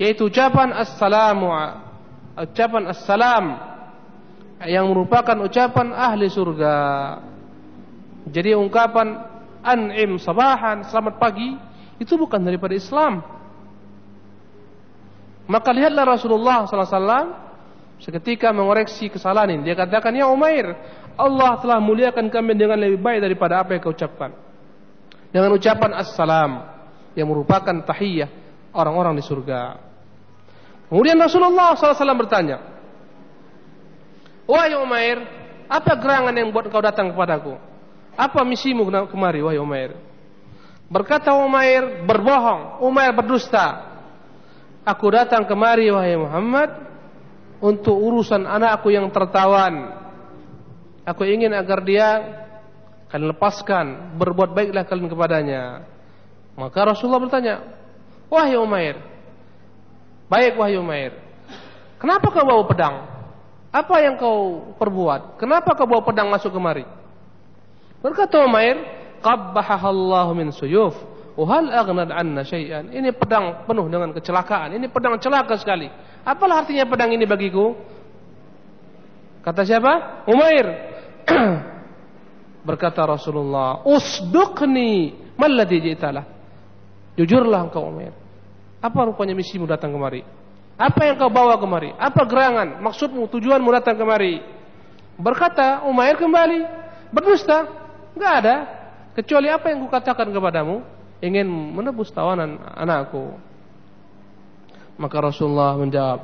yaitu 0.00 0.32
ucapan 0.32 0.72
assalamu 0.72 1.52
ucapan 2.32 2.88
assalam 2.88 3.44
yang 4.64 4.88
merupakan 4.88 5.36
ucapan 5.44 5.92
ahli 5.92 6.32
surga. 6.32 6.76
Jadi 8.32 8.56
ungkapan 8.56 9.20
an'im 9.60 10.16
sabahan, 10.16 10.86
selamat 10.88 11.20
pagi, 11.20 11.58
itu 12.00 12.14
bukan 12.16 12.40
daripada 12.40 12.72
Islam. 12.72 13.20
Maka 15.50 15.74
lihatlah 15.74 16.06
Rasulullah 16.06 16.64
sallallahu 16.64 16.86
alaihi 16.86 16.96
wasallam 16.96 17.28
seketika 17.98 18.54
mengoreksi 18.54 19.10
kesalahan 19.10 19.58
ini. 19.58 19.62
Dia 19.70 19.76
katakan, 19.78 20.14
"Ya 20.14 20.30
Umair, 20.30 20.78
Allah 21.16 21.60
telah 21.60 21.78
muliakan 21.78 22.28
kami 22.32 22.56
dengan 22.56 22.80
lebih 22.80 23.00
baik 23.00 23.20
daripada 23.24 23.60
apa 23.62 23.76
yang 23.76 23.80
kau 23.84 23.94
ucapkan." 23.94 24.32
Dengan 25.32 25.56
ucapan 25.56 25.96
assalam 25.96 26.50
yang 27.16 27.28
merupakan 27.28 27.72
tahiyah 27.84 28.28
orang-orang 28.72 29.16
di 29.16 29.24
surga. 29.24 29.80
Kemudian 30.92 31.16
Rasulullah 31.16 31.72
SAW 31.72 32.20
bertanya, 32.20 32.60
Wahai 34.44 34.76
Umair, 34.76 35.24
apa 35.70 35.96
gerangan 35.96 36.36
yang 36.36 36.52
buat 36.52 36.68
kau 36.68 36.84
datang 36.84 37.16
kepadaku? 37.16 37.56
Apa 38.12 38.44
misimu 38.44 38.84
kemari, 39.08 39.40
wahai 39.40 39.56
Umair? 39.56 39.96
Berkata 40.92 41.32
Umair, 41.32 42.04
berbohong, 42.04 42.84
Umair 42.84 43.16
berdusta. 43.16 43.88
Aku 44.84 45.08
datang 45.08 45.48
kemari 45.48 45.88
wahai 45.88 46.18
Muhammad 46.18 46.68
untuk 47.62 47.96
urusan 47.96 48.44
anakku 48.44 48.92
yang 48.92 49.08
tertawan. 49.08 50.01
Aku 51.02 51.26
ingin 51.26 51.50
agar 51.50 51.82
dia 51.82 52.08
kalian 53.10 53.34
lepaskan, 53.34 54.16
berbuat 54.16 54.54
baiklah 54.54 54.86
kalian 54.86 55.10
kepadanya. 55.10 55.62
Maka 56.54 56.94
Rasulullah 56.94 57.20
bertanya, 57.20 57.54
Wahai 58.32 58.56
Umair, 58.56 58.96
baik 60.30 60.56
wahai 60.56 60.80
Umair, 60.80 61.12
kenapa 62.00 62.32
kau 62.32 62.46
bawa 62.46 62.64
pedang? 62.64 62.94
Apa 63.72 64.04
yang 64.04 64.16
kau 64.20 64.72
perbuat? 64.76 65.40
Kenapa 65.40 65.76
kau 65.76 65.88
bawa 65.88 66.04
pedang 66.04 66.28
masuk 66.28 66.52
kemari? 66.52 66.84
Berkata 68.04 68.44
Umair, 68.44 68.80
Qabbahahallahu 69.22 70.30
min 70.34 70.50
suyuf. 70.50 70.92
Wahal 71.32 71.72
aghnad 71.72 72.12
anna 72.12 72.44
syai'an. 72.44 72.92
Ini 72.92 73.16
pedang 73.16 73.64
penuh 73.64 73.88
dengan 73.88 74.12
kecelakaan. 74.12 74.76
Ini 74.76 74.92
pedang 74.92 75.16
celaka 75.16 75.56
sekali. 75.56 75.88
Apalah 76.26 76.66
artinya 76.66 76.84
pedang 76.84 77.08
ini 77.16 77.24
bagiku? 77.24 77.72
Kata 79.40 79.64
siapa? 79.64 80.24
Umair. 80.28 80.91
Berkata 82.68 83.02
Rasulullah, 83.06 83.82
"Usduqni 83.86 85.14
malladhi 85.34 85.78
ji'talah." 85.82 86.24
Jujurlah 87.18 87.68
engkau 87.68 87.92
Umair. 87.92 88.14
Apa 88.80 89.06
rupanya 89.06 89.36
misimu 89.36 89.68
datang 89.68 89.92
kemari? 89.92 90.24
Apa 90.80 91.06
yang 91.06 91.20
kau 91.20 91.30
bawa 91.30 91.60
kemari? 91.60 91.92
Apa 91.94 92.24
gerangan? 92.24 92.80
Maksudmu, 92.80 93.28
tujuanmu 93.28 93.68
datang 93.70 93.94
kemari? 94.00 94.40
Berkata 95.20 95.84
Umair 95.86 96.16
kembali, 96.16 96.64
berdusta. 97.12 97.68
Enggak 98.16 98.34
ada. 98.42 98.56
Kecuali 99.12 99.52
apa 99.52 99.68
yang 99.68 99.84
kukatakan 99.84 100.32
kepadamu 100.32 100.80
ingin 101.20 101.44
menebus 101.46 102.08
tawanan 102.10 102.56
anakku. 102.74 103.36
Maka 104.96 105.16
Rasulullah 105.20 105.76
menjawab, 105.76 106.20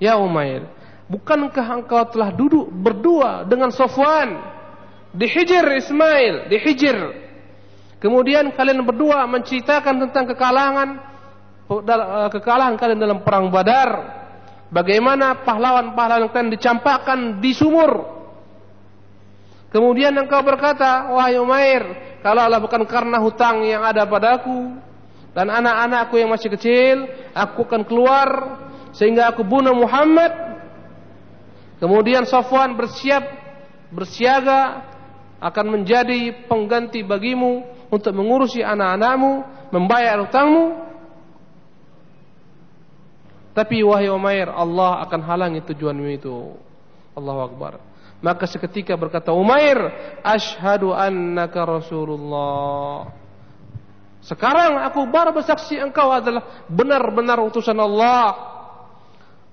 Ya 0.00 0.16
Umair, 0.16 0.64
bukankah 1.10 1.66
engkau 1.82 2.06
telah 2.14 2.30
duduk 2.30 2.70
berdua 2.70 3.42
dengan 3.42 3.74
Sofwan 3.74 4.38
di 5.10 5.26
Hijr 5.26 5.66
Ismail, 5.74 6.46
di 6.46 6.56
Hijr. 6.62 6.98
Kemudian 7.98 8.54
kalian 8.54 8.80
berdua 8.86 9.26
menceritakan 9.28 10.08
tentang 10.08 10.24
kekalahan 10.32 10.88
eh, 11.68 12.28
kekalahan 12.32 12.78
kalian 12.78 13.00
dalam 13.02 13.18
perang 13.26 13.50
Badar. 13.50 14.22
Bagaimana 14.70 15.42
pahlawan-pahlawan 15.42 16.30
kalian 16.30 16.54
dicampakkan 16.54 17.42
di 17.42 17.50
sumur. 17.50 18.22
Kemudian 19.74 20.14
engkau 20.14 20.42
berkata, 20.46 21.10
wahai 21.10 21.38
Umair, 21.42 21.82
kalau 22.22 22.46
Allah 22.46 22.62
bukan 22.62 22.86
karena 22.86 23.22
hutang 23.22 23.66
yang 23.66 23.82
ada 23.86 24.02
padaku 24.06 24.78
dan 25.30 25.46
anak-anakku 25.46 26.18
yang 26.18 26.30
masih 26.30 26.50
kecil, 26.54 27.06
aku 27.34 27.66
akan 27.66 27.82
keluar 27.86 28.28
sehingga 28.90 29.30
aku 29.30 29.46
bunuh 29.46 29.74
Muhammad. 29.74 30.49
Kemudian 31.80 32.28
Safwan 32.28 32.76
bersiap 32.76 33.24
bersiaga 33.90 34.86
akan 35.40 35.80
menjadi 35.80 36.46
pengganti 36.46 37.00
bagimu 37.00 37.64
untuk 37.88 38.12
mengurusi 38.12 38.60
anak-anakmu, 38.60 39.32
membayar 39.72 40.20
hutangmu. 40.22 40.92
Tapi 43.56 43.82
wahai 43.82 44.12
Umair, 44.12 44.46
Allah 44.52 45.02
akan 45.08 45.20
halangi 45.26 45.64
tujuanmu 45.64 46.06
itu. 46.14 46.54
Allahu 47.16 47.40
Akbar. 47.50 47.72
Maka 48.20 48.44
seketika 48.44 48.94
berkata 48.94 49.32
Umair, 49.32 49.80
"Asyhadu 50.20 50.92
annaka 50.92 51.64
Rasulullah." 51.64 53.10
Sekarang 54.20 54.76
aku 54.84 55.08
baru 55.08 55.32
bersaksi 55.32 55.80
engkau 55.80 56.12
adalah 56.12 56.68
benar-benar 56.68 57.40
utusan 57.40 57.74
Allah. 57.80 58.49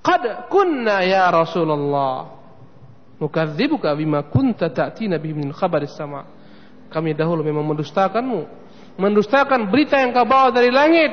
Qad 0.08 0.48
kunna 0.48 1.04
ya 1.04 1.28
Rasulullah. 1.28 2.32
Nukadzibuka 3.20 3.92
bima 3.92 4.24
kunta 4.24 4.72
ta'tina 4.72 5.20
bihi 5.20 5.36
min 5.36 5.52
khabaris 5.52 5.92
sama. 6.00 6.24
Kami 6.88 7.12
dahulu 7.12 7.44
memang 7.44 7.76
mendustakanmu, 7.76 8.48
mendustakan 8.96 9.68
berita 9.68 10.00
yang 10.00 10.16
kau 10.16 10.24
bawa 10.24 10.56
dari 10.56 10.72
langit. 10.72 11.12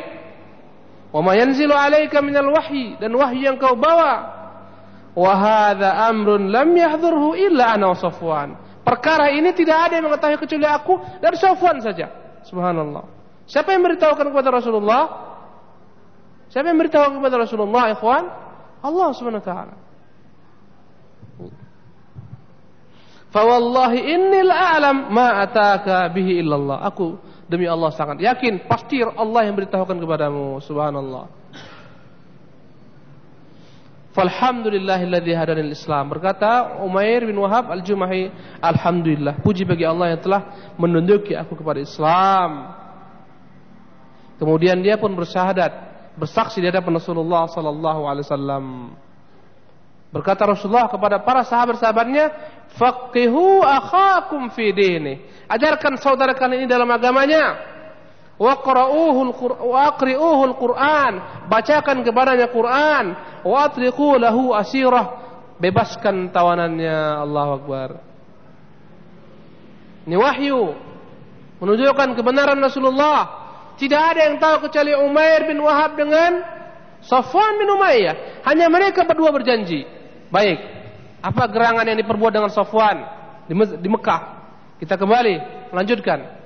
Wa 1.10 1.18
ma 1.18 1.34
yanzilu 1.34 1.74
'alaika 1.74 2.22
minal 2.22 2.54
wahyi 2.54 2.94
dan 3.02 3.10
wahyu 3.18 3.50
yang 3.50 3.58
kau 3.58 3.74
bawa 3.74 4.30
Wahada 5.14 6.10
amrun 6.10 6.50
lam 6.50 6.74
yahdurhu 6.74 7.38
illa 7.38 7.78
ana 7.78 7.94
Safwan. 7.94 8.58
Perkara 8.82 9.30
ini 9.30 9.54
tidak 9.54 9.88
ada 9.90 10.02
yang 10.02 10.10
mengetahui 10.10 10.38
kecuali 10.42 10.66
aku 10.66 10.98
dan 11.22 11.32
Safwan 11.38 11.78
saja. 11.78 12.10
Subhanallah. 12.42 13.06
Siapa 13.46 13.70
yang 13.70 13.86
memberitahukan 13.86 14.26
kepada 14.26 14.50
Rasulullah? 14.50 15.02
Siapa 16.50 16.66
yang 16.66 16.76
memberitahukan 16.78 17.14
kepada 17.22 17.36
Rasulullah, 17.46 17.94
ikhwan? 17.94 18.24
Allah 18.84 19.08
Subhanahu 19.16 19.40
wa 19.40 19.48
taala. 19.48 19.74
Fawallahi 23.34 23.98
innil 23.98 24.52
a'lam 24.52 25.10
ma 25.10 25.42
ataka 25.42 26.06
bihi 26.14 26.38
illallah. 26.38 26.86
Aku 26.86 27.18
demi 27.50 27.66
Allah 27.66 27.90
sangat 27.90 28.22
yakin 28.22 28.70
pasti 28.70 29.02
Allah 29.02 29.42
yang 29.42 29.58
beritahukan 29.58 29.98
kepadamu. 29.98 30.62
Subhanallah. 30.62 31.26
Falhamdulillahilladzi 34.14 35.32
hadanil 35.34 35.74
Islam. 35.74 36.06
Berkata 36.14 36.78
Umair 36.86 37.26
bin 37.26 37.34
Wahab 37.42 37.74
Al-Jumahi, 37.74 38.30
Alhamdulillah, 38.62 39.42
puji 39.42 39.66
bagi 39.66 39.82
Allah 39.82 40.14
yang 40.14 40.22
telah 40.22 40.42
menunjuki 40.78 41.34
aku 41.34 41.58
kepada 41.58 41.82
Islam. 41.82 42.70
Kemudian 44.38 44.78
dia 44.86 44.94
pun 44.94 45.10
bersyahadat, 45.18 45.93
bersaksi 46.14 46.62
di 46.62 46.70
hadapan 46.70 46.98
Rasulullah 46.98 47.50
sallallahu 47.50 48.06
alaihi 48.06 48.26
wasallam. 48.26 48.64
Berkata 50.14 50.46
Rasulullah 50.46 50.86
kepada 50.86 51.18
para 51.26 51.42
sahabat-sahabatnya, 51.42 52.30
"Faqihu 52.78 53.66
akhakum 53.66 54.46
fi 54.54 54.70
dini." 54.70 55.18
Ajarkan 55.50 55.98
saudara 55.98 56.38
kalian 56.38 56.64
ini 56.64 56.68
dalam 56.70 56.86
agamanya. 56.90 57.74
waqra'uhul 58.34 60.58
Qur'an 60.58 61.46
bacakan 61.46 62.02
kepadanya 62.02 62.50
Quran 62.50 63.14
wa 63.46 63.56
atriqu 63.62 64.18
lahu 64.18 64.50
asirah 64.50 65.22
bebaskan 65.62 66.34
tawanannya 66.34 67.22
Allahu 67.22 67.50
Akbar 67.62 68.02
ini 70.10 70.18
wahyu 70.18 70.74
menunjukkan 71.62 72.18
kebenaran 72.18 72.58
Rasulullah 72.58 73.43
tidak 73.80 74.02
ada 74.14 74.20
yang 74.30 74.36
tahu 74.38 74.68
kecuali 74.68 74.92
Umair 74.94 75.46
bin 75.48 75.58
Wahab 75.62 75.98
dengan 75.98 76.42
Safwan 77.04 77.60
bin 77.60 77.68
Umayyah 77.68 78.44
hanya 78.48 78.66
mereka 78.70 79.04
berdua 79.04 79.34
berjanji 79.34 79.84
baik 80.30 80.58
apa 81.24 81.42
gerangan 81.48 81.84
yang 81.84 81.98
diperbuat 82.00 82.32
dengan 82.32 82.50
Safwan 82.52 83.02
di, 83.48 83.54
di 83.54 83.88
Mekah 83.88 84.20
kita 84.80 84.94
kembali 84.96 85.68
melanjutkan 85.72 86.44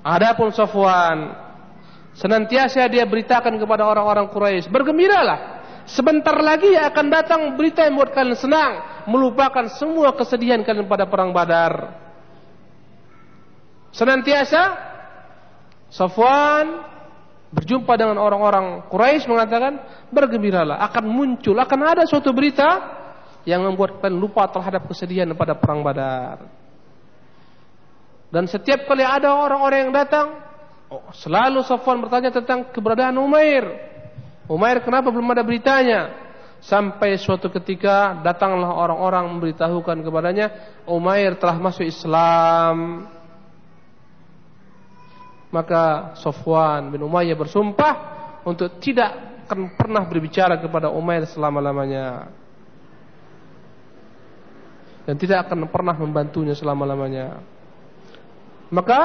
Adapun 0.00 0.48
Safwan 0.48 1.50
senantiasa 2.16 2.88
dia 2.88 3.04
beritakan 3.04 3.60
kepada 3.60 3.84
orang-orang 3.84 4.32
Quraisy, 4.32 4.72
bergembiralah. 4.72 5.60
Sebentar 5.88 6.36
lagi 6.38 6.76
akan 6.76 7.06
datang 7.10 7.40
berita 7.58 7.82
yang 7.82 7.98
membuat 7.98 8.14
kalian 8.14 8.38
senang, 8.38 8.72
melupakan 9.10 9.66
semua 9.74 10.14
kesedihan 10.14 10.62
kalian 10.62 10.86
pada 10.86 11.08
perang 11.08 11.34
Badar. 11.34 11.98
Senantiasa 13.90 14.89
Safwan 15.90 16.86
berjumpa 17.50 17.98
dengan 17.98 18.22
orang-orang 18.22 18.86
Quraisy 18.86 19.26
mengatakan 19.26 19.82
bergembiralah 20.14 20.78
akan 20.86 21.04
muncul 21.10 21.58
akan 21.58 21.80
ada 21.82 22.06
suatu 22.06 22.30
berita 22.30 22.98
yang 23.42 23.66
membuat 23.66 23.98
kalian 23.98 24.22
lupa 24.22 24.46
terhadap 24.46 24.86
kesedihan 24.86 25.26
pada 25.34 25.58
perang 25.58 25.82
Badar. 25.82 26.46
Dan 28.30 28.46
setiap 28.46 28.86
kali 28.86 29.02
ada 29.02 29.34
orang-orang 29.34 29.90
yang 29.90 29.94
datang, 29.94 30.38
oh, 30.86 31.10
selalu 31.10 31.66
Safwan 31.66 31.98
bertanya 31.98 32.30
tentang 32.30 32.70
keberadaan 32.70 33.18
Umair. 33.18 33.66
Umair 34.46 34.78
kenapa 34.86 35.10
belum 35.10 35.34
ada 35.34 35.42
beritanya? 35.42 36.30
Sampai 36.60 37.16
suatu 37.18 37.50
ketika 37.50 38.20
datanglah 38.22 38.70
orang-orang 38.70 39.26
memberitahukan 39.34 40.04
kepadanya 40.06 40.46
Umair 40.86 41.34
telah 41.40 41.58
masuk 41.58 41.88
Islam. 41.88 43.08
Maka 45.50 46.14
Safwan 46.18 46.94
bin 46.94 47.02
Umayyah 47.02 47.34
bersumpah 47.34 47.94
untuk 48.46 48.78
tidak 48.78 49.42
akan 49.50 49.74
pernah 49.74 50.06
berbicara 50.06 50.62
kepada 50.62 50.94
Umair 50.94 51.26
selama-lamanya. 51.26 52.30
Dan 55.10 55.18
tidak 55.18 55.50
akan 55.50 55.66
pernah 55.66 55.98
membantunya 55.98 56.54
selama-lamanya. 56.54 57.42
Maka 58.70 59.00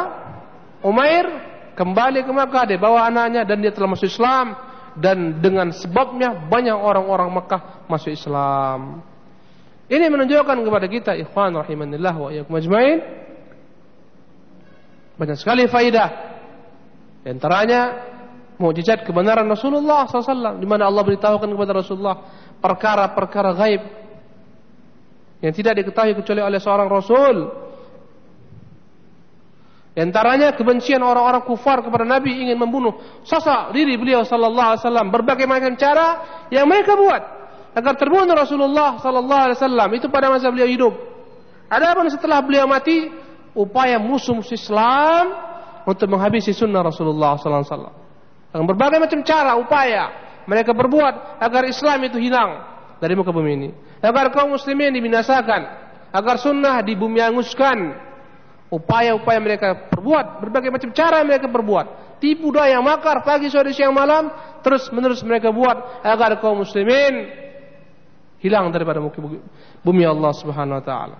Umair 0.86 1.25
kembali 1.73 2.21
ke 2.21 2.29
Makkah, 2.29 2.69
dia 2.69 2.77
bawa 2.77 3.10
anaknya 3.10 3.41
dan 3.41 3.58
dia 3.58 3.73
telah 3.73 3.89
masuk 3.89 4.05
Islam 4.05 4.53
dan 5.01 5.41
dengan 5.41 5.73
sebabnya 5.73 6.45
banyak 6.45 6.77
orang-orang 6.77 7.34
Makkah 7.34 7.89
masuk 7.89 8.13
Islam. 8.13 9.01
Ini 9.89 10.05
menunjukkan 10.13 10.62
kepada 10.62 10.86
kita 10.86 11.12
ikhwan 11.17 11.58
rahimanillah 11.58 12.13
wa 12.13 12.29
iyyakum 12.29 12.53
ajmain 12.58 13.25
banyak 15.15 15.38
sekali 15.39 15.63
faidah 15.71 16.35
di 17.25 17.33
antaranya 17.33 17.81
mukjizat 18.61 19.01
kebenaran 19.01 19.49
Rasulullah 19.49 20.05
SAW 20.05 20.61
di 20.61 20.67
mana 20.69 20.85
Allah 20.85 21.01
beritahukan 21.01 21.49
kepada 21.49 21.73
Rasulullah 21.73 22.17
perkara-perkara 22.61 23.51
gaib 23.57 23.81
yang 25.41 25.49
tidak 25.49 25.81
diketahui 25.81 26.13
kecuali 26.21 26.45
oleh 26.45 26.61
seorang 26.61 26.85
Rasul. 26.85 27.35
Di 29.97 30.05
antaranya 30.05 30.53
kebencian 30.53 31.01
orang-orang 31.01 31.41
kufar 31.49 31.81
kepada 31.81 32.05
Nabi 32.05 32.45
ingin 32.45 32.61
membunuh 32.61 32.93
sosok 33.25 33.73
diri 33.73 33.97
beliau 33.97 34.21
sallallahu 34.21 34.77
alaihi 34.77 34.81
wasallam 34.85 35.07
berbagai 35.09 35.49
macam 35.49 35.73
cara 35.81 36.07
yang 36.53 36.69
mereka 36.69 36.93
buat 36.93 37.23
agar 37.73 37.93
terbunuh 37.97 38.38
Rasulullah 38.38 39.01
sallallahu 39.01 39.43
alaihi 39.49 39.57
wasallam 39.57 39.89
itu 39.97 40.07
pada 40.13 40.29
masa 40.29 40.53
beliau 40.53 40.69
hidup. 40.69 40.93
Adapun 41.73 42.05
setelah 42.13 42.45
beliau 42.45 42.69
mati 42.69 43.09
upaya 43.57 43.97
musuh-musuh 43.97 44.53
Islam 44.53 45.54
untuk 45.86 46.10
menghabisi 46.10 46.52
sunnah 46.52 46.82
Rasulullah 46.82 47.38
SAW. 47.38 47.93
Dengan 48.50 48.65
berbagai 48.65 48.98
macam 48.98 49.19
cara, 49.21 49.54
upaya 49.56 50.04
mereka 50.50 50.74
berbuat 50.74 51.41
agar 51.41 51.63
Islam 51.69 52.10
itu 52.10 52.17
hilang 52.17 52.65
dari 52.98 53.13
muka 53.13 53.30
bumi 53.30 53.52
ini. 53.54 53.69
Agar 54.02 54.34
kaum 54.34 54.54
muslimin 54.54 54.93
dibinasakan, 54.93 55.62
agar 56.13 56.36
sunnah 56.41 56.82
dibumianguskan. 56.82 58.04
Upaya-upaya 58.65 59.38
mereka 59.38 59.93
perbuat, 59.93 60.41
berbagai 60.41 60.74
macam 60.74 60.89
cara 60.89 61.21
mereka 61.21 61.45
berbuat. 61.45 62.17
Tipu 62.17 62.50
daya 62.50 62.82
makar 62.82 63.21
pagi 63.21 63.45
sore 63.45 63.69
siang 63.69 63.93
malam 63.93 64.34
terus 64.65 64.89
menerus 64.89 65.21
mereka 65.21 65.54
buat 65.54 66.02
agar 66.02 66.41
kaum 66.41 66.65
muslimin 66.65 67.30
hilang 68.41 68.74
daripada 68.74 68.98
muka 68.98 69.21
bumi 69.86 70.04
Allah 70.04 70.34
Subhanahu 70.34 70.82
wa 70.82 70.86
taala. 70.86 71.17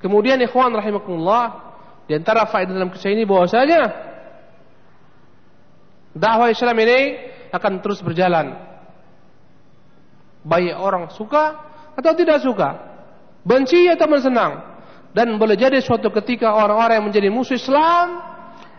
Kemudian 0.00 0.40
ikhwan 0.40 0.72
rahimakumullah 0.72 1.67
di 2.08 2.16
antara 2.16 2.48
faedah 2.48 2.72
dalam 2.72 2.88
kisah 2.88 3.12
ini 3.12 3.28
bahwasanya 3.28 3.92
dakwah 6.16 6.48
Islam 6.48 6.76
ini 6.80 6.98
akan 7.52 7.84
terus 7.84 8.00
berjalan. 8.00 8.56
Baik 10.40 10.72
orang 10.80 11.12
suka 11.12 11.60
atau 11.92 12.12
tidak 12.16 12.40
suka, 12.40 12.80
benci 13.44 13.92
atau 13.92 14.08
senang. 14.16 14.80
Dan 15.12 15.36
boleh 15.36 15.56
jadi 15.56 15.80
suatu 15.84 16.08
ketika 16.08 16.52
orang-orang 16.56 17.00
yang 17.00 17.06
menjadi 17.12 17.28
musuh 17.28 17.60
Islam 17.60 18.24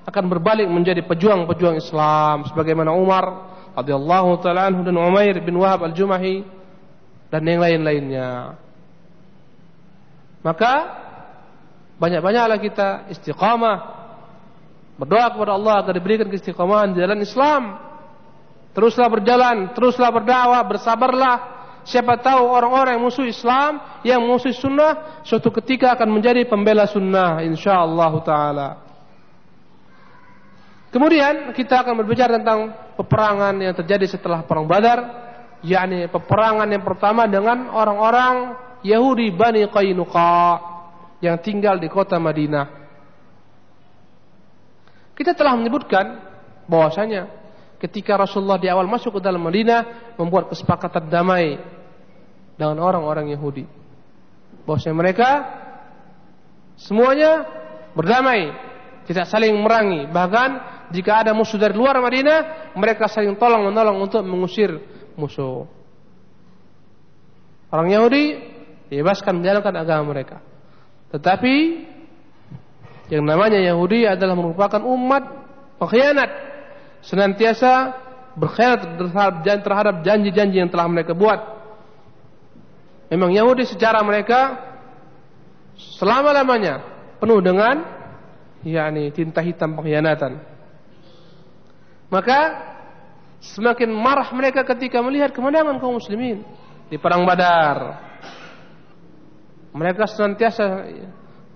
akan 0.10 0.26
berbalik 0.26 0.66
menjadi 0.66 1.06
pejuang-pejuang 1.06 1.78
Islam 1.78 2.50
sebagaimana 2.50 2.94
Umar 2.94 3.26
radhiyallahu 3.78 4.42
taala 4.42 4.74
dan 4.74 4.96
Umair 4.98 5.38
bin 5.46 5.58
Wahab 5.58 5.86
al-Jumahi 5.86 6.42
dan 7.30 7.46
yang 7.46 7.62
lain-lainnya. 7.62 8.58
Maka 10.42 10.74
banyak-banyaklah 12.00 12.58
kita 12.64 12.88
istiqamah 13.12 13.78
berdoa 15.00 15.32
kepada 15.32 15.56
Allah 15.56 15.84
agar 15.84 15.94
diberikan 15.96 16.28
keistiqamahan 16.28 16.96
di 16.96 17.04
jalan 17.04 17.20
Islam. 17.24 17.64
Teruslah 18.76 19.08
berjalan 19.12 19.76
teruslah 19.76 20.10
berdakwah 20.12 20.64
bersabarlah. 20.64 21.36
Siapa 21.88 22.20
tahu 22.20 22.44
orang-orang 22.44 23.00
yang 23.00 23.04
musuh 23.08 23.26
Islam 23.26 23.80
yang 24.04 24.22
musuh 24.24 24.52
sunnah 24.52 25.24
suatu 25.24 25.50
ketika 25.60 25.96
akan 25.96 26.12
menjadi 26.12 26.48
pembela 26.48 26.88
sunnah 26.88 27.44
insyaallah 27.44 28.14
taala. 28.24 28.70
Kemudian 30.92 31.56
kita 31.56 31.86
akan 31.86 31.94
berbicara 32.04 32.38
tentang 32.42 32.74
peperangan 33.00 33.56
yang 33.62 33.74
terjadi 33.74 34.06
setelah 34.10 34.44
perang 34.44 34.66
Badar 34.68 35.00
yakni 35.64 36.08
peperangan 36.08 36.68
yang 36.72 36.84
pertama 36.84 37.28
dengan 37.28 37.68
orang-orang 37.72 38.56
Yahudi 38.84 39.36
Bani 39.36 39.68
Qainuqa 39.68 40.79
yang 41.20 41.40
tinggal 41.40 41.80
di 41.80 41.88
kota 41.92 42.16
Madinah. 42.20 42.68
Kita 45.16 45.36
telah 45.36 45.56
menyebutkan 45.60 46.16
bahwasanya 46.68 47.28
ketika 47.80 48.16
Rasulullah 48.16 48.60
di 48.60 48.72
awal 48.72 48.88
masuk 48.88 49.20
ke 49.20 49.22
dalam 49.24 49.44
Madinah 49.44 50.16
membuat 50.16 50.52
kesepakatan 50.52 51.12
damai 51.12 51.60
dengan 52.56 52.80
orang-orang 52.80 53.32
Yahudi. 53.36 53.68
Bahwasanya 54.64 54.96
mereka 54.96 55.30
semuanya 56.80 57.44
berdamai, 57.96 58.52
tidak 59.08 59.28
saling 59.28 59.56
merangi. 59.60 60.08
Bahkan 60.08 60.50
jika 60.96 61.24
ada 61.28 61.32
musuh 61.36 61.60
dari 61.60 61.76
luar 61.76 62.00
Madinah, 62.00 62.72
mereka 62.80 63.12
saling 63.12 63.36
tolong 63.36 63.68
menolong 63.68 64.00
untuk 64.00 64.24
mengusir 64.24 64.72
musuh. 65.20 65.68
Orang 67.70 67.92
Yahudi 67.92 68.40
dibebaskan 68.90 69.44
menjalankan 69.44 69.76
agama 69.78 70.16
mereka. 70.16 70.49
Tetapi 71.10 71.56
yang 73.10 73.26
namanya 73.26 73.58
Yahudi 73.58 74.06
adalah 74.06 74.38
merupakan 74.38 74.82
umat 74.86 75.24
pengkhianat. 75.82 76.30
Senantiasa 77.02 77.96
berkhianat 78.38 79.00
terhadap 79.66 80.06
janji-janji 80.06 80.62
yang 80.62 80.70
telah 80.70 80.86
mereka 80.86 81.18
buat. 81.18 81.40
Memang 83.10 83.34
Yahudi 83.34 83.66
secara 83.66 84.06
mereka 84.06 84.62
selama-lamanya 85.98 86.86
penuh 87.18 87.42
dengan 87.42 87.82
yakni 88.62 89.10
tinta 89.10 89.42
hitam 89.42 89.74
pengkhianatan. 89.74 90.38
Maka 92.14 92.40
semakin 93.42 93.90
marah 93.90 94.30
mereka 94.36 94.62
ketika 94.62 95.02
melihat 95.02 95.34
kemenangan 95.34 95.82
kaum 95.82 95.98
muslimin 95.98 96.46
di 96.92 96.98
perang 97.02 97.26
Badar. 97.26 98.09
Mereka 99.70 100.10
senantiasa 100.10 100.90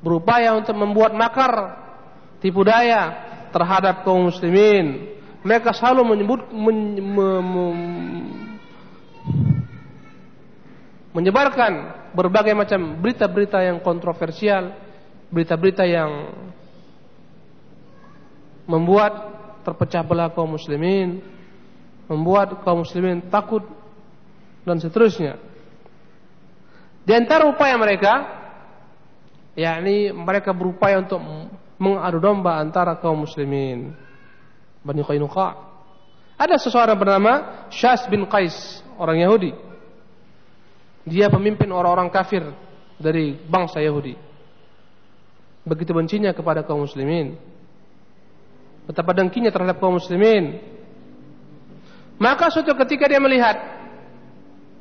berupaya 0.04 0.54
untuk 0.54 0.78
membuat 0.78 1.16
makar, 1.18 1.54
tipu 2.44 2.62
daya 2.62 3.32
terhadap 3.50 4.04
kaum 4.06 4.30
muslimin. 4.30 5.16
Mereka 5.44 5.76
selalu 5.76 6.16
menyebut 6.16 6.42
men, 6.56 6.80
me, 7.00 7.28
me, 7.42 7.66
menyebarkan 11.14 11.72
berbagai 12.18 12.58
macam 12.58 13.00
berita-berita 13.00 13.60
yang 13.62 13.80
kontroversial, 13.84 14.74
berita-berita 15.30 15.84
yang 15.86 16.12
membuat 18.66 19.14
terpecah 19.64 20.04
belah 20.04 20.32
kaum 20.32 20.56
muslimin, 20.56 21.24
membuat 22.08 22.64
kaum 22.64 22.84
muslimin 22.84 23.24
takut 23.28 23.64
dan 24.64 24.80
seterusnya. 24.80 25.53
Di 27.04 27.12
antara 27.12 27.44
upaya 27.52 27.76
mereka, 27.76 28.14
yakni 29.60 30.16
mereka 30.16 30.56
berupaya 30.56 31.04
untuk 31.04 31.20
mengadu 31.76 32.20
domba 32.24 32.64
antara 32.64 32.96
kaum 32.96 33.28
muslimin. 33.28 33.92
Bani 34.84 35.04
Qainuqa. 35.04 35.72
Ada 36.40 36.60
seseorang 36.60 36.96
bernama 36.96 37.68
Syas 37.72 38.08
bin 38.08 38.28
Qais, 38.28 38.84
orang 38.96 39.20
Yahudi. 39.20 39.52
Dia 41.04 41.28
pemimpin 41.28 41.68
orang-orang 41.72 42.08
kafir 42.08 42.44
dari 42.96 43.36
bangsa 43.36 43.84
Yahudi. 43.84 44.16
Begitu 45.64 45.92
bencinya 45.96 46.32
kepada 46.32 46.64
kaum 46.64 46.84
muslimin. 46.84 47.36
Betapa 48.88 49.16
dengkinya 49.16 49.52
terhadap 49.52 49.80
kaum 49.80 49.96
muslimin. 49.96 50.60
Maka 52.20 52.52
suatu 52.52 52.76
ketika 52.84 53.08
dia 53.08 53.20
melihat 53.20 53.56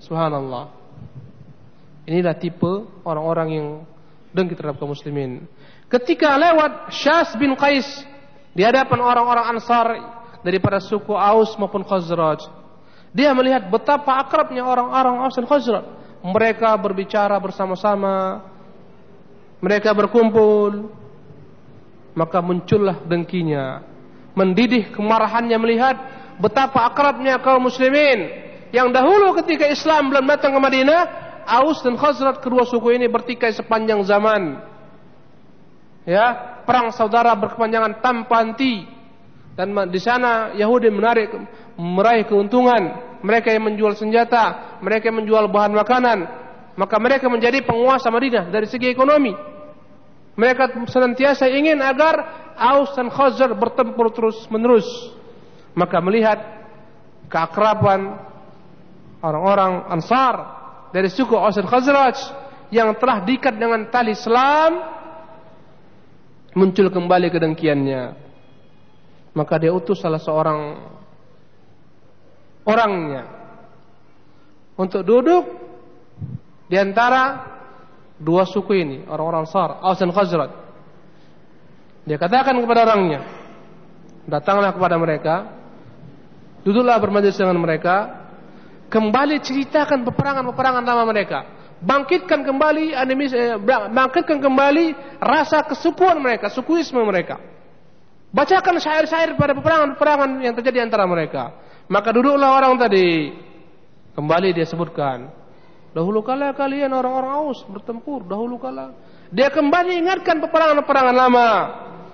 Subhanallah 0.02 0.81
Inilah 2.12 2.36
tipe 2.36 2.84
orang-orang 3.08 3.48
yang 3.56 3.68
dengki 4.36 4.52
terhadap 4.52 4.76
kaum 4.76 4.92
muslimin. 4.92 5.48
Ketika 5.88 6.36
lewat 6.36 6.92
Syas 6.92 7.32
bin 7.40 7.56
Qais 7.56 7.88
di 8.52 8.60
hadapan 8.60 9.00
orang-orang 9.00 9.56
Ansar 9.56 9.96
daripada 10.44 10.76
suku 10.76 11.16
Aus 11.16 11.56
maupun 11.56 11.80
Khazraj. 11.88 12.44
Dia 13.16 13.32
melihat 13.32 13.64
betapa 13.72 14.20
akrabnya 14.20 14.60
orang-orang 14.60 15.24
Aus 15.24 15.40
dan 15.40 15.48
Khazraj. 15.48 15.88
Mereka 16.20 16.68
berbicara 16.76 17.40
bersama-sama, 17.40 18.44
mereka 19.64 19.96
berkumpul, 19.96 20.92
maka 22.12 22.44
muncullah 22.44 23.00
dengkinya, 23.08 23.80
mendidih 24.36 24.92
kemarahannya 24.92 25.56
melihat 25.56 25.96
betapa 26.36 26.92
akrabnya 26.92 27.40
kaum 27.40 27.66
muslimin 27.66 28.28
yang 28.70 28.92
dahulu 28.92 29.34
ketika 29.42 29.66
Islam 29.66 30.12
belum 30.12 30.24
datang 30.28 30.54
ke 30.54 30.60
Madinah, 30.60 31.00
Aus 31.46 31.82
dan 31.82 31.98
Khazraj 31.98 32.40
kedua 32.40 32.66
suku 32.66 32.94
ini 32.94 33.10
bertikai 33.10 33.52
sepanjang 33.54 34.02
zaman. 34.06 34.58
Ya, 36.02 36.58
perang 36.66 36.90
saudara 36.90 37.34
berkepanjangan 37.38 38.02
tanpa 38.02 38.42
henti. 38.42 38.86
Dan 39.52 39.76
di 39.92 40.00
sana 40.00 40.56
Yahudi 40.56 40.88
menarik 40.88 41.30
meraih 41.78 42.26
keuntungan. 42.26 43.12
Mereka 43.22 43.54
yang 43.54 43.70
menjual 43.70 43.94
senjata, 43.94 44.78
mereka 44.82 45.06
yang 45.06 45.22
menjual 45.22 45.46
bahan 45.46 45.70
makanan, 45.78 46.18
maka 46.74 46.98
mereka 46.98 47.30
menjadi 47.30 47.62
penguasa 47.62 48.10
Madinah 48.10 48.50
dari 48.50 48.66
segi 48.66 48.90
ekonomi. 48.90 49.30
Mereka 50.34 50.88
senantiasa 50.90 51.46
ingin 51.46 51.78
agar 51.78 52.18
Aus 52.58 52.90
dan 52.98 53.12
Khazraj 53.12 53.54
bertempur 53.54 54.10
terus 54.10 54.42
menerus. 54.50 54.88
Maka 55.78 56.02
melihat 56.02 56.42
keakraban 57.30 58.18
orang-orang 59.22 59.86
Ansar 59.86 60.61
dari 60.92 61.08
suku 61.08 61.32
Aus 61.32 61.56
dan 61.56 61.66
Khazraj 61.66 62.16
yang 62.68 62.92
telah 63.00 63.24
diikat 63.24 63.56
dengan 63.56 63.88
tali 63.88 64.12
Islam 64.12 64.70
muncul 66.52 66.92
kembali 66.92 67.32
kedengkiannya. 67.32 68.02
Maka 69.32 69.56
dia 69.56 69.72
utus 69.72 70.04
salah 70.04 70.20
seorang 70.20 70.76
orangnya 72.68 73.24
untuk 74.76 75.00
duduk 75.04 75.44
di 76.68 76.76
antara 76.76 77.48
dua 78.20 78.44
suku 78.44 78.72
ini, 78.76 78.96
orang-orang 79.08 79.44
Ansar, 79.48 79.80
Aus 79.80 80.00
dan 80.00 80.12
Khazraj. 80.12 80.52
Dia 82.04 82.16
katakan 82.18 82.56
kepada 82.60 82.84
orangnya, 82.84 83.20
datanglah 84.26 84.74
kepada 84.74 84.96
mereka, 84.98 85.34
duduklah 86.66 86.98
bermajlis 86.98 87.36
dengan 87.36 87.58
mereka, 87.60 88.21
kembali 88.92 89.40
ceritakan 89.40 90.04
peperangan-peperangan 90.04 90.84
lama 90.84 91.08
mereka. 91.08 91.48
Bangkitkan 91.82 92.44
kembali 92.44 92.94
animis, 92.94 93.32
eh, 93.32 93.56
bangkitkan 93.90 94.38
kembali 94.38 95.18
rasa 95.18 95.64
kesukuan 95.66 96.20
mereka, 96.20 96.52
sukuisme 96.52 97.00
mereka. 97.02 97.40
Bacakan 98.32 98.78
syair-syair 98.78 99.34
pada 99.34 99.56
peperangan-peperangan 99.56 100.30
yang 100.40 100.54
terjadi 100.56 100.84
antara 100.84 101.08
mereka. 101.08 101.52
Maka 101.90 102.14
duduklah 102.14 102.54
orang 102.54 102.80
tadi. 102.80 103.34
Kembali 104.16 104.56
dia 104.56 104.64
sebutkan. 104.64 105.28
Dahulu 105.92 106.24
kala 106.24 106.56
kalian 106.56 106.88
orang-orang 106.96 107.32
Aus 107.32 107.60
bertempur. 107.68 108.24
Dahulu 108.24 108.56
kala. 108.56 108.96
Dia 109.28 109.52
kembali 109.52 110.00
ingatkan 110.00 110.40
peperangan-peperangan 110.40 111.16
lama. 111.16 111.48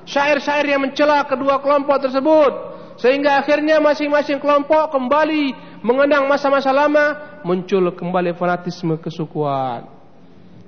Syair-syair 0.09 0.67
yang 0.67 0.83
mencela 0.83 1.23
kedua 1.23 1.63
kelompok 1.63 2.03
tersebut. 2.03 2.68
Sehingga 2.99 3.39
akhirnya 3.39 3.79
masing-masing 3.79 4.43
kelompok 4.43 4.91
kembali 4.91 5.55
mengenang 5.87 6.27
masa-masa 6.27 6.75
lama, 6.75 7.39
muncul 7.47 7.95
kembali 7.95 8.35
fanatisme 8.35 8.99
kesukuan. 8.99 9.87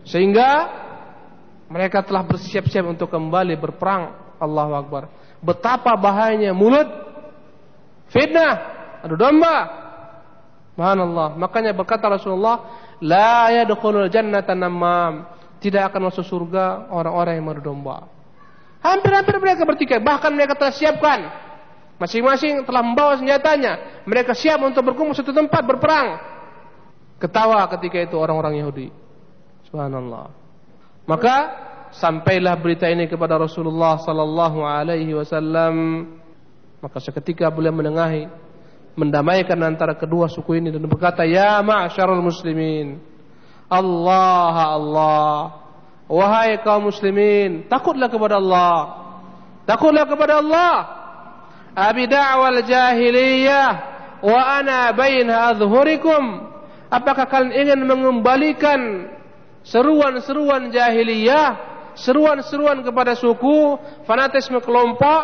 Sehingga 0.07 0.71
mereka 1.67 2.07
telah 2.07 2.23
bersiap-siap 2.23 2.87
untuk 2.87 3.11
kembali 3.11 3.59
berperang. 3.59 4.15
Allahu 4.39 4.73
Akbar. 4.79 5.11
Betapa 5.43 5.99
bahayanya 5.99 6.55
mulut 6.55 6.87
fitnah, 8.15 8.55
adu 9.03 9.19
domba. 9.19 9.83
Subhanallah. 10.79 11.35
Makanya 11.35 11.75
berkata 11.75 12.07
Rasulullah, 12.07 12.63
la 13.03 13.51
yadkhulul 13.53 14.07
jannata 14.07 14.55
namam. 14.55 15.27
Tidak 15.61 15.83
akan 15.93 16.09
masuk 16.09 16.25
surga 16.25 16.89
orang-orang 16.95 17.43
yang 17.43 17.59
domba. 17.61 18.09
Hampir-hampir 18.81 19.37
mereka 19.37 19.69
bertikai, 19.69 20.01
bahkan 20.01 20.33
mereka 20.33 20.57
telah 20.57 20.73
siapkan 20.73 21.50
Masing-masing 22.01 22.65
telah 22.65 22.81
membawa 22.81 23.21
senjatanya. 23.21 24.03
Mereka 24.09 24.33
siap 24.33 24.57
untuk 24.65 24.81
berkumpul 24.89 25.13
satu 25.13 25.37
tempat 25.37 25.61
berperang. 25.69 26.17
Ketawa 27.21 27.69
ketika 27.77 28.01
itu 28.01 28.17
orang-orang 28.17 28.57
Yahudi. 28.57 28.89
Subhanallah. 29.69 30.33
Maka 31.05 31.37
sampailah 31.93 32.57
berita 32.57 32.89
ini 32.89 33.05
kepada 33.05 33.37
Rasulullah 33.37 34.01
sallallahu 34.01 34.65
alaihi 34.65 35.13
wasallam. 35.13 36.09
Maka 36.81 36.97
seketika 37.05 37.53
beliau 37.53 37.77
menengahi 37.77 38.25
mendamaikan 38.97 39.61
antara 39.61 39.93
kedua 39.93 40.33
suku 40.33 40.57
ini 40.57 40.73
dan 40.73 40.89
berkata, 40.89 41.29
"Ya 41.29 41.61
ma'syarul 41.61 42.25
muslimin, 42.25 42.97
Allah 43.69 44.57
Allah, 44.57 45.37
wahai 46.09 46.57
kaum 46.65 46.89
muslimin, 46.89 47.69
takutlah 47.69 48.09
kepada 48.09 48.41
Allah. 48.41 48.77
Takutlah 49.69 50.09
kepada 50.09 50.41
Allah." 50.41 51.00
Abi 51.75 52.05
da'wal 52.07 52.63
jahiliyah 52.67 53.71
wa 54.21 54.41
ana 54.59 54.93
baina 54.93 55.55
adhhurikum 55.55 56.51
apakah 56.91 57.27
kalian 57.31 57.55
ingin 57.57 57.81
mengembalikan 57.87 59.09
seruan-seruan 59.65 60.69
jahiliyah 60.75 61.71
seruan-seruan 61.99 62.81
kepada 62.81 63.13
suku 63.19 63.77
fanatisme 64.09 64.59
kelompok 64.63 65.23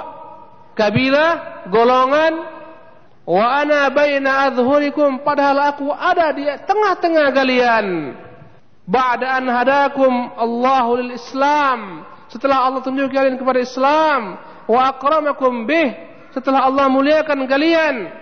kabilah 0.77 1.65
golongan? 1.73 2.35
Wa 3.27 3.67
ana 3.67 3.91
baina 3.91 4.47
adhhurikum 4.53 5.27
padahal 5.27 5.75
aku 5.75 5.91
ada 5.91 6.31
di 6.31 6.47
tengah-tengah 6.47 7.27
kalian. 7.35 7.87
Ba'da 8.87 9.43
an 9.43 9.51
hadakum 9.51 10.31
Allahu 10.39 11.03
lil 11.03 11.19
Islam. 11.19 12.07
Setelah 12.31 12.71
Allah 12.71 12.87
tunjuk 12.87 13.11
kalian 13.11 13.35
kepada 13.35 13.59
Islam 13.59 14.39
wa 14.71 14.81
akramakum 14.95 15.67
bih 15.67 15.91
setelah 16.37 16.69
Allah 16.69 16.93
muliakan 16.93 17.49
kalian. 17.49 18.13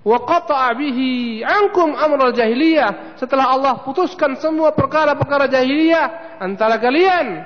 Wa 0.00 0.16
qata'a 0.24 0.72
bihi 0.80 1.44
ankum 1.44 1.92
amral 1.92 2.32
jahiliyah. 2.32 3.20
Setelah 3.20 3.52
Allah 3.52 3.84
putuskan 3.84 4.40
semua 4.40 4.72
perkara-perkara 4.72 5.52
jahiliyah 5.52 6.40
antara 6.40 6.80
kalian. 6.80 7.44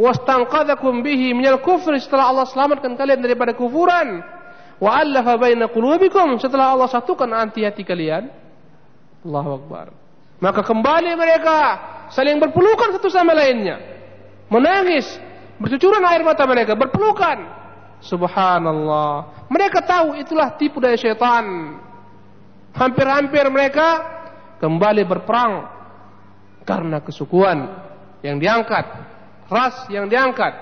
Wastanqadhakum 0.00 1.04
bihi 1.04 1.36
minal 1.36 1.60
kufri. 1.60 2.00
Setelah 2.00 2.32
Allah 2.32 2.48
selamatkan 2.48 2.96
kalian 2.96 3.20
daripada 3.20 3.52
kufuran. 3.52 4.24
Wa 4.80 4.96
allafa 4.96 5.36
baina 5.36 5.68
qulubikum. 5.68 6.40
Setelah 6.40 6.72
Allah 6.72 6.88
satukan 6.88 7.28
anti 7.28 7.68
hati 7.68 7.84
kalian. 7.84 8.32
Allahu 9.28 9.60
akbar. 9.60 9.92
Maka 10.40 10.64
kembali 10.64 11.12
mereka 11.20 11.56
saling 12.16 12.40
berpelukan 12.40 12.96
satu 12.96 13.12
sama 13.12 13.36
lainnya. 13.36 13.76
Menangis. 14.48 15.04
Bercucuran 15.60 16.00
air 16.08 16.24
mata 16.24 16.48
mereka. 16.48 16.72
Berpelukan 16.78 17.57
Subhanallah. 18.02 19.46
Mereka 19.50 19.82
tahu 19.82 20.14
itulah 20.18 20.54
tipu 20.54 20.78
daya 20.78 20.94
syaitan. 20.94 21.78
Hampir-hampir 22.74 23.42
mereka 23.50 24.06
kembali 24.62 25.02
berperang 25.02 25.66
karena 26.62 27.02
kesukuan 27.02 27.64
yang 28.22 28.38
diangkat, 28.38 28.86
ras 29.50 29.88
yang 29.90 30.06
diangkat. 30.06 30.52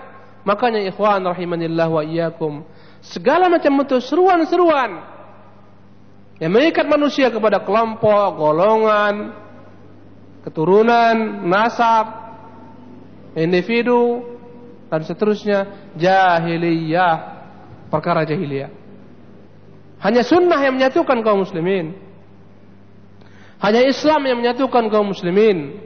Makanya 0.46 0.87
ikhwan 0.87 1.27
rahimanillah 1.27 1.90
wa 1.90 2.03
iyyakum, 2.07 2.62
segala 3.03 3.51
macam 3.51 3.83
bentuk 3.83 3.99
seruan-seruan 3.99 5.03
yang 6.38 6.53
mengikat 6.55 6.87
manusia 6.87 7.27
kepada 7.33 7.64
kelompok, 7.66 8.38
golongan, 8.38 9.35
keturunan, 10.46 11.42
nasab, 11.51 12.07
individu 13.35 14.36
dan 14.87 15.01
seterusnya 15.03 15.90
jahiliyah, 15.99 17.16
perkara 17.90 18.22
jahiliyah. 18.22 18.70
Hanya 20.03 20.22
sunnah 20.22 20.61
yang 20.61 20.77
menyatukan 20.77 21.18
kaum 21.25 21.42
muslimin. 21.42 21.96
Hanya 23.59 23.83
Islam 23.88 24.20
yang 24.29 24.38
menyatukan 24.44 24.85
kaum 24.92 25.09
muslimin. 25.11 25.81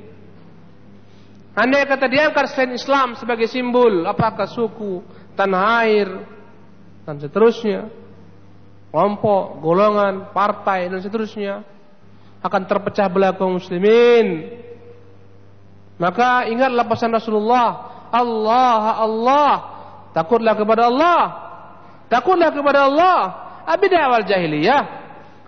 Andai 1.54 1.86
kata 1.86 2.06
diangkat 2.10 2.46
selain 2.50 2.72
Islam 2.74 3.08
sebagai 3.18 3.46
simbol, 3.50 4.06
apakah 4.06 4.46
suku, 4.46 5.02
tanah 5.34 5.62
air, 5.82 6.08
dan 7.06 7.18
seterusnya, 7.18 7.90
kelompok, 8.90 9.58
golongan, 9.62 10.30
partai, 10.30 10.90
dan 10.90 11.02
seterusnya, 11.02 11.62
akan 12.40 12.62
terpecah 12.66 13.06
belah 13.10 13.34
kaum 13.34 13.58
muslimin. 13.58 14.56
Maka 16.00 16.48
ingatlah 16.48 16.86
pesan 16.88 17.12
Rasulullah, 17.12 17.89
Allah, 18.10 18.82
Allah, 19.06 19.50
Takutlah 20.10 20.54
kepada 20.58 20.90
Allah. 20.90 21.20
Takutlah 22.10 22.50
kepada 22.50 22.90
Allah. 22.90 23.18
Abidah 23.66 24.10
awal 24.10 24.26
jahiliyah. 24.26 24.82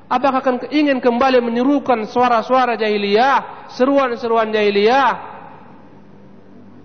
Apakah 0.07 0.45
akan 0.45 0.69
ingin 0.69 1.01
kembali 1.01 1.41
menyerukan 1.41 2.05
suara-suara 2.05 2.77
jahiliyah, 2.77 3.69
seruan-seruan 3.73 4.53
jahiliyah? 4.53 5.11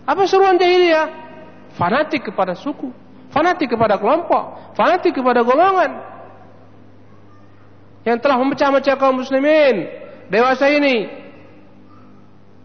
Apa 0.08 0.24
seruan 0.26 0.56
jahiliyah? 0.56 1.28
Fanatik 1.76 2.32
kepada 2.32 2.56
suku, 2.56 2.90
fanatik 3.30 3.76
kepada 3.76 4.00
kelompok, 4.00 4.74
fanatik 4.74 5.14
kepada 5.14 5.44
golongan. 5.44 6.16
yang 8.08 8.24
telah 8.24 8.40
memecah-mecah 8.40 8.96
kaum 8.96 9.20
muslimin 9.20 9.84
dewasa 10.32 10.72
ini. 10.72 11.12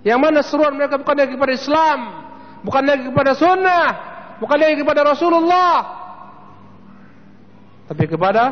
Yang 0.07 0.19
mana 0.23 0.39
seruan 0.47 0.79
mereka 0.79 1.03
bukan 1.03 1.19
lagi 1.19 1.35
kepada 1.35 1.53
Islam, 1.59 2.22
bukan 2.63 2.83
lagi 2.87 3.05
kepada 3.11 3.33
sunnah, 3.35 3.87
bukan 4.39 4.57
lagi 4.59 4.77
kepada 4.81 5.01
Rasulullah, 5.07 5.75
tapi 7.87 8.05
kepada 8.09 8.43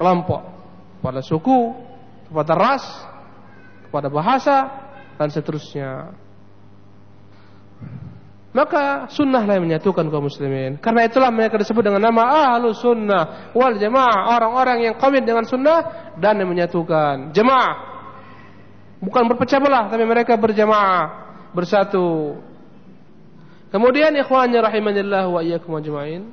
kelompok, 0.00 0.42
kepada 1.00 1.20
suku, 1.22 1.76
kepada 2.28 2.52
ras, 2.56 2.84
kepada 3.86 4.08
bahasa 4.10 4.56
dan 5.20 5.28
seterusnya. 5.28 6.16
Maka 8.50 9.06
sunnahlah 9.14 9.62
yang 9.62 9.70
menyatukan 9.70 10.10
kaum 10.10 10.26
muslimin. 10.26 10.74
Karena 10.82 11.06
itulah 11.06 11.30
mereka 11.30 11.54
disebut 11.54 11.86
dengan 11.86 12.02
nama 12.02 12.50
ahlu 12.50 12.74
sunnah 12.74 13.54
wal 13.54 13.78
jamaah. 13.78 14.34
Orang-orang 14.34 14.90
yang 14.90 14.94
kawin 14.98 15.22
dengan 15.22 15.46
sunnah 15.46 16.10
dan 16.18 16.42
yang 16.42 16.50
menyatukan. 16.50 17.30
Jemaah. 17.30 17.72
Bukan 18.98 19.22
berpecah 19.30 19.62
belah, 19.62 19.86
tapi 19.86 20.02
mereka 20.02 20.34
berjamaah. 20.34 21.30
Bersatu. 21.54 22.42
Kemudian 23.70 24.14
ikhwannya 24.18 24.58
rahimanillah 24.58 25.24
wa 25.30 25.40
iyyakum 25.42 25.78
ajma'in. 25.78 26.26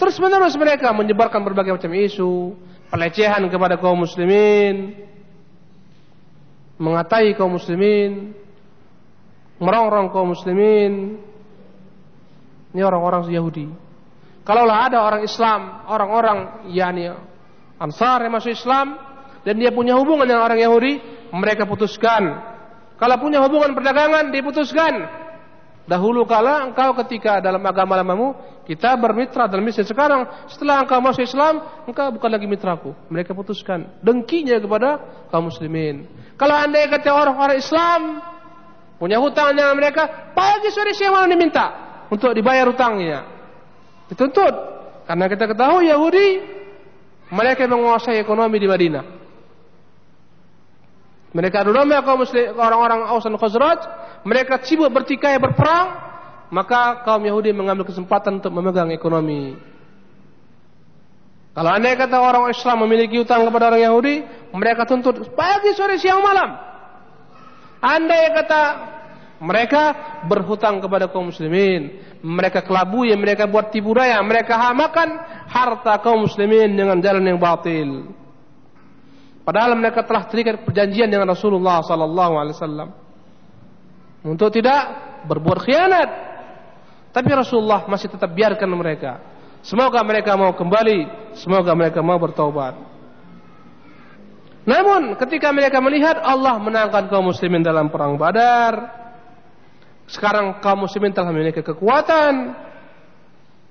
Terus 0.00 0.16
menerus 0.18 0.56
mereka 0.56 0.90
menyebarkan 0.96 1.44
berbagai 1.44 1.76
macam 1.76 1.92
isu. 1.92 2.56
Pelecehan 2.88 3.44
kepada 3.52 3.76
kaum 3.76 4.04
muslimin. 4.04 4.96
Mengatai 6.80 7.36
kaum 7.36 7.56
muslimin 7.56 8.42
merongrong 9.62 10.10
kaum 10.10 10.34
muslimin. 10.34 11.22
Ini 12.74 12.82
orang-orang 12.82 13.30
Yahudi. 13.30 13.70
Kalaulah 14.42 14.90
ada 14.90 14.98
orang 15.06 15.22
Islam, 15.22 15.86
orang-orang 15.86 16.66
yakni 16.74 17.14
Ansar 17.78 18.26
yang 18.26 18.34
masuk 18.34 18.50
Islam 18.50 18.98
dan 19.46 19.54
dia 19.58 19.70
punya 19.70 19.94
hubungan 19.94 20.26
dengan 20.26 20.46
orang 20.46 20.58
Yahudi, 20.58 20.98
mereka 21.30 21.62
putuskan. 21.66 22.42
Kalau 22.98 23.16
punya 23.22 23.42
hubungan 23.42 23.74
perdagangan, 23.74 24.34
diputuskan. 24.34 25.21
Dahulu 25.82 26.22
kala 26.22 26.70
engkau 26.70 26.94
ketika 27.02 27.42
dalam 27.42 27.58
agama 27.66 27.98
lamamu 27.98 28.38
kita 28.62 28.94
bermitra 28.94 29.50
dalam 29.50 29.66
Islam. 29.66 29.86
Sekarang 29.86 30.20
setelah 30.46 30.86
engkau 30.86 31.02
masuk 31.02 31.26
Islam, 31.26 31.58
engkau 31.90 32.14
bukan 32.14 32.30
lagi 32.30 32.46
mitraku. 32.46 32.94
Mereka 33.10 33.34
putuskan 33.34 33.90
dengkinya 33.98 34.62
kepada 34.62 35.02
kaum 35.34 35.50
muslimin. 35.50 36.06
Kalau 36.38 36.54
anda 36.54 36.86
kata 36.86 37.10
orang-orang 37.10 37.58
Islam 37.58 38.22
punya 39.02 39.18
hutang 39.18 39.58
dengan 39.58 39.74
mereka, 39.74 40.30
pagi 40.30 40.70
sore 40.70 40.94
siang 40.94 41.18
malam 41.18 41.34
diminta 41.34 41.66
untuk 42.06 42.30
dibayar 42.30 42.70
hutangnya. 42.70 43.26
Dituntut. 44.06 44.54
Karena 45.02 45.26
kita 45.26 45.50
ketahui 45.50 45.90
Yahudi 45.90 46.28
mereka 47.34 47.66
menguasai 47.66 48.22
ekonomi 48.22 48.62
di 48.62 48.70
Madinah. 48.70 49.21
Mereka 51.32 51.64
dulu 51.64 51.80
kaum 52.04 52.20
muslim 52.20 52.52
orang-orang 52.60 53.08
Aus 53.08 53.24
dan 53.24 53.40
Khazraj, 53.40 53.80
mereka 54.28 54.60
sibuk 54.60 54.92
bertikai 54.92 55.40
berperang, 55.40 55.88
maka 56.52 57.00
kaum 57.08 57.24
Yahudi 57.24 57.56
mengambil 57.56 57.88
kesempatan 57.88 58.44
untuk 58.44 58.52
memegang 58.52 58.92
ekonomi. 58.92 59.56
Kalau 61.52 61.68
anda 61.72 61.92
kata 61.92 62.16
orang 62.16 62.48
Islam 62.48 62.84
memiliki 62.84 63.20
hutang 63.20 63.44
kepada 63.44 63.72
orang 63.72 63.84
Yahudi, 63.84 64.14
mereka 64.56 64.88
tuntut 64.88 65.32
pagi, 65.36 65.72
sore, 65.76 66.00
siang, 66.00 66.20
malam. 66.24 66.52
Anda 67.80 68.14
yang 68.28 68.34
kata 68.40 68.62
mereka 69.42 69.82
berhutang 70.30 70.80
kepada 70.80 71.12
kaum 71.12 71.28
muslimin, 71.28 71.98
mereka 72.24 72.62
kelabui, 72.62 73.12
mereka 73.18 73.44
buat 73.50 73.74
tipu 73.74 73.92
daya, 73.92 74.20
mereka 74.24 74.54
hamakan 74.54 75.18
harta 75.48 75.98
kaum 76.00 76.24
muslimin 76.24 76.72
dengan 76.72 77.02
jalan 77.02 77.24
yang 77.26 77.40
batil. 77.40 78.06
Padahal 79.52 79.76
mereka 79.76 80.00
telah 80.00 80.24
terikat 80.32 80.64
perjanjian 80.64 81.12
dengan 81.12 81.28
Rasulullah 81.28 81.84
sallallahu 81.84 82.40
alaihi 82.40 82.56
wasallam 82.56 82.88
untuk 84.24 84.48
tidak 84.48 84.80
berbuat 85.28 85.68
khianat. 85.68 86.08
Tapi 87.12 87.28
Rasulullah 87.36 87.84
masih 87.84 88.08
tetap 88.08 88.32
biarkan 88.32 88.64
mereka. 88.72 89.20
Semoga 89.60 90.00
mereka 90.08 90.40
mau 90.40 90.56
kembali, 90.56 91.04
semoga 91.36 91.76
mereka 91.76 92.00
mau 92.00 92.16
bertaubat. 92.16 92.80
Namun 94.64 95.20
ketika 95.20 95.52
mereka 95.52 95.84
melihat 95.84 96.16
Allah 96.24 96.56
menangkan 96.56 97.12
kaum 97.12 97.28
muslimin 97.28 97.60
dalam 97.60 97.92
perang 97.92 98.16
Badar, 98.16 98.88
sekarang 100.08 100.64
kaum 100.64 100.88
muslimin 100.88 101.12
telah 101.12 101.28
memiliki 101.28 101.60
kekuatan 101.60 102.56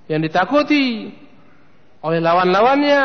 yang 0.05 0.21
ditakuti 0.21 1.09
oleh 2.05 2.21
lawan-lawannya 2.21 3.03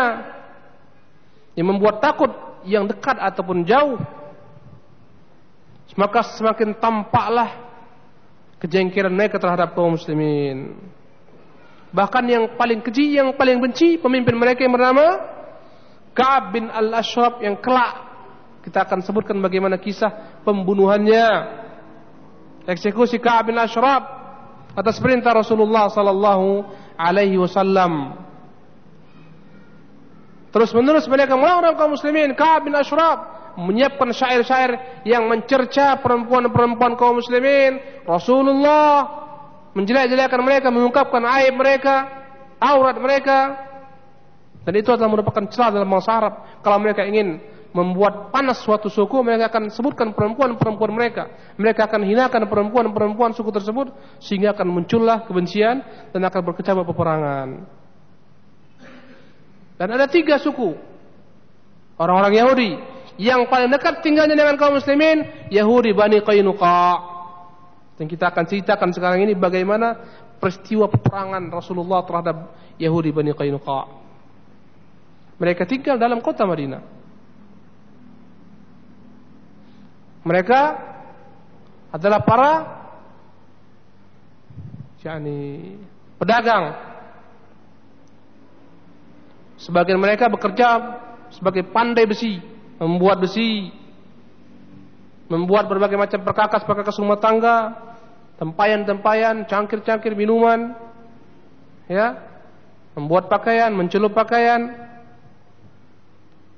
yang 1.56 1.72
membuat 1.72 2.04
takut 2.04 2.45
yang 2.66 2.84
dekat 2.90 3.16
ataupun 3.16 3.62
jauh. 3.62 3.98
Maka 5.96 6.20
semakin 6.36 6.76
tampaklah 6.76 7.56
kejengkelan 8.60 9.14
mereka 9.14 9.40
terhadap 9.40 9.72
kaum 9.72 9.96
muslimin. 9.96 10.76
Bahkan 11.94 12.24
yang 12.28 12.44
paling 12.60 12.84
keji, 12.84 13.16
yang 13.16 13.32
paling 13.32 13.56
benci 13.56 13.96
pemimpin 13.96 14.36
mereka 14.36 14.60
yang 14.60 14.76
bernama 14.76 15.24
Ka'ab 16.12 16.52
bin 16.52 16.68
Al-Ashraf 16.68 17.40
yang 17.40 17.56
kelak 17.56 18.06
kita 18.66 18.82
akan 18.82 18.98
sebutkan 18.98 19.38
bagaimana 19.38 19.78
kisah 19.78 20.42
pembunuhannya 20.42 21.24
eksekusi 22.66 23.22
Ka'ab 23.22 23.54
bin 23.54 23.56
Ashraf 23.62 24.02
atas 24.74 24.98
perintah 24.98 25.30
Rasulullah 25.30 25.86
sallallahu 25.86 26.66
alaihi 26.98 27.38
wasallam 27.38 28.25
terus 30.56 30.72
menerus 30.72 31.04
mereka 31.04 31.36
melawan 31.36 31.76
kaum 31.76 31.92
muslimin 31.92 32.32
Ka'ab 32.32 32.64
bin 32.64 32.72
Ashraf 32.72 33.52
menyiapkan 33.60 34.08
syair-syair 34.16 35.04
yang 35.04 35.28
mencerca 35.28 36.00
perempuan-perempuan 36.00 36.96
kaum 36.96 37.20
muslimin 37.20 37.76
Rasulullah 38.08 39.04
menjelek-jelekkan 39.76 40.40
mereka 40.40 40.72
mengungkapkan 40.72 41.20
aib 41.20 41.52
mereka 41.60 42.08
aurat 42.56 42.96
mereka 42.96 43.66
dan 44.66 44.74
itu 44.74 44.90
adalah 44.90 45.14
merupakan 45.14 45.46
celah 45.46 45.70
dalam 45.70 45.86
bahasa 45.86 46.10
Arab. 46.10 46.34
Kalau 46.58 46.82
mereka 46.82 47.06
ingin 47.06 47.38
membuat 47.70 48.34
panas 48.34 48.58
suatu 48.66 48.90
suku, 48.90 49.22
mereka 49.22 49.46
akan 49.46 49.70
sebutkan 49.70 50.10
perempuan-perempuan 50.10 50.90
mereka. 50.90 51.30
Mereka 51.54 51.86
akan 51.86 52.02
hinakan 52.02 52.50
perempuan-perempuan 52.50 53.30
suku 53.30 53.54
tersebut 53.54 53.94
sehingga 54.18 54.58
akan 54.58 54.66
muncullah 54.66 55.22
kebencian 55.30 55.86
dan 56.10 56.20
akan 56.26 56.40
berkecamuk 56.50 56.82
peperangan. 56.90 57.62
Dan 59.76 59.92
ada 59.92 60.08
tiga 60.08 60.40
suku 60.40 60.72
orang-orang 62.00 62.34
Yahudi 62.40 62.70
yang 63.16 63.48
paling 63.48 63.72
dekat 63.72 64.04
tinggalnya 64.04 64.36
dengan 64.36 64.56
kaum 64.60 64.76
muslimin 64.76 65.48
Yahudi 65.52 65.92
Bani 65.92 66.20
Qainuqa. 66.20 66.84
Dan 67.96 68.04
kita 68.08 68.28
akan 68.28 68.44
ceritakan 68.44 68.92
sekarang 68.92 69.24
ini 69.24 69.32
bagaimana 69.32 69.96
peristiwa 70.36 70.88
peperangan 70.88 71.48
Rasulullah 71.48 72.04
terhadap 72.04 72.36
Yahudi 72.76 73.12
Bani 73.12 73.32
Qainuqa. 73.32 73.80
Mereka 75.36 75.68
tinggal 75.68 76.00
dalam 76.00 76.24
kota 76.24 76.48
Madinah. 76.48 76.80
Mereka 80.26 80.60
adalah 81.92 82.20
para 82.24 82.52
yakni 85.06 85.78
pedagang. 86.18 86.95
Sebagian 89.56 89.96
mereka 89.96 90.28
bekerja 90.28 91.00
sebagai 91.32 91.64
pandai 91.72 92.04
besi, 92.04 92.36
membuat 92.76 93.24
besi, 93.24 93.72
membuat 95.32 95.66
berbagai 95.66 95.96
macam 95.96 96.20
perkakas-perkakas 96.22 97.00
rumah 97.00 97.18
tangga, 97.18 97.72
tempayan-tempayan, 98.36 99.48
cangkir-cangkir 99.48 100.12
minuman, 100.12 100.76
ya, 101.88 102.20
membuat 102.92 103.32
pakaian, 103.32 103.72
mencelup 103.72 104.12
pakaian, 104.12 104.86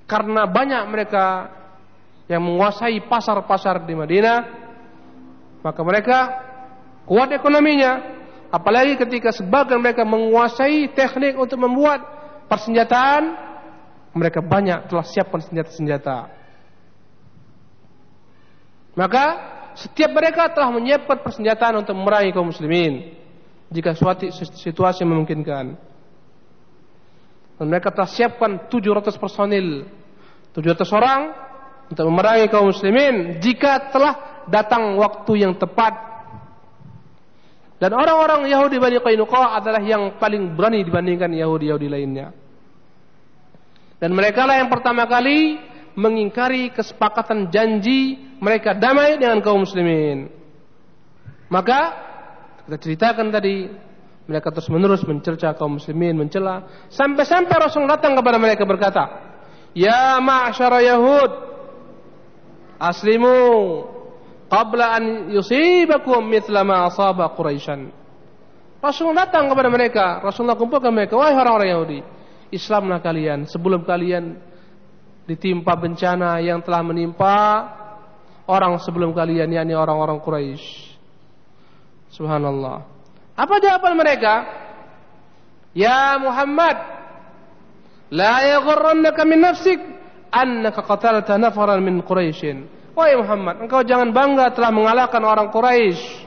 karena 0.09 0.49
banyak 0.49 0.83
mereka 0.91 1.55
yang 2.29 2.45
menguasai 2.45 2.99
pasar-pasar 3.09 3.89
di 3.89 3.95
Madinah, 3.97 4.39
maka 5.63 5.81
mereka 5.85 6.19
kuat 7.09 7.33
ekonominya. 7.33 8.17
Apalagi 8.49 8.97
ketika 8.97 9.29
sebagian 9.29 9.85
mereka 9.85 10.09
menguasai 10.09 10.89
teknik 10.97 11.37
untuk 11.37 11.61
membuat 11.61 12.01
persenjataan, 12.49 13.23
mereka 14.17 14.41
banyak 14.43 14.89
telah 14.89 15.05
siapkan 15.05 15.45
senjata-senjata. 15.45 16.33
Maka 18.99 19.25
setiap 19.79 20.11
mereka 20.11 20.51
telah 20.51 20.75
menyiapkan 20.75 21.23
persenjataan 21.23 21.87
untuk 21.87 21.95
memerangi 21.95 22.35
kaum 22.35 22.51
muslimin 22.51 23.15
jika 23.71 23.95
suatu 23.95 24.27
situasi 24.35 25.07
memungkinkan. 25.07 25.79
Dan 27.59 27.67
mereka 27.67 27.95
telah 27.95 28.11
siapkan 28.11 28.67
700 28.67 29.15
personil 29.19 29.87
700 30.59 30.99
orang 30.99 31.21
untuk 31.87 32.05
memerangi 32.11 32.51
kaum 32.51 32.75
muslimin 32.75 33.39
jika 33.39 33.95
telah 33.95 34.45
datang 34.51 34.99
waktu 34.99 35.47
yang 35.47 35.55
tepat. 35.55 35.95
Dan 37.79 37.95
orang-orang 37.95 38.51
Yahudi 38.51 38.83
Bani 38.83 38.99
Qainuqa 38.99 39.55
adalah 39.55 39.79
yang 39.79 40.19
paling 40.19 40.59
berani 40.59 40.83
dibandingkan 40.83 41.31
Yahudi-Yahudi 41.31 41.87
lainnya. 41.87 42.35
Dan 44.03 44.15
mereka 44.15 44.47
lah 44.47 44.59
yang 44.59 44.71
pertama 44.71 45.07
kali 45.07 45.59
mengingkari 45.99 46.71
kesepakatan 46.75 47.51
janji 47.51 48.19
mereka 48.43 48.75
damai 48.75 49.19
dengan 49.19 49.39
kaum 49.43 49.63
muslimin. 49.63 50.31
Maka 51.51 51.81
kita 52.67 52.77
ceritakan 52.83 53.31
tadi 53.31 53.71
mereka 54.29 54.53
terus 54.53 54.69
menerus 54.71 55.03
mencerca 55.07 55.55
kaum 55.55 55.79
muslimin, 55.79 56.19
mencela 56.19 56.87
sampai-sampai 56.91 57.57
Rasul 57.59 57.87
datang 57.87 58.15
kepada 58.15 58.39
mereka 58.39 58.63
berkata, 58.69 59.05
"Ya 59.75 60.21
ma'syara 60.21 60.79
Yahud, 60.85 61.31
aslimu 62.79 63.35
qabla 64.49 64.97
an 64.97 65.05
yusibakum 65.31 66.25
mithla 66.25 66.65
ma 66.65 66.89
asaba 66.89 67.31
Quraisyan." 67.37 67.93
Rasul 68.79 69.11
datang 69.11 69.51
kepada 69.51 69.69
mereka, 69.69 70.23
Rasulullah 70.23 70.55
kumpulkan 70.55 70.95
mereka, 70.95 71.19
wahai 71.19 71.35
orang-orang 71.35 71.71
Yahudi, 71.75 72.01
Islamlah 72.55 73.03
kalian 73.03 73.45
sebelum 73.51 73.83
kalian 73.83 74.39
ditimpa 75.27 75.75
bencana 75.77 76.39
yang 76.41 76.63
telah 76.63 76.81
menimpa 76.87 77.37
orang 78.49 78.79
sebelum 78.81 79.13
kalian 79.13 79.51
yakni 79.51 79.75
orang-orang 79.77 80.23
Quraisy. 80.23 80.97
Subhanallah. 82.15 82.87
Apa 83.37 83.55
jawaban 83.61 83.99
mereka? 83.99 84.35
Ya 85.77 86.17
Muhammad, 86.17 86.77
la 88.09 88.47
yaghurrannaka 88.57 89.23
min 89.29 89.39
nafsik 89.45 89.81
annaka 90.33 90.81
qatalta 90.87 91.37
nafaran 91.37 91.85
min 91.85 92.01
Quraisy. 92.01 92.78
Wahai 92.99 93.15
Muhammad, 93.15 93.63
engkau 93.63 93.87
jangan 93.87 94.11
bangga 94.11 94.51
telah 94.59 94.75
mengalahkan 94.75 95.23
orang 95.23 95.55
Quraisy. 95.55 96.27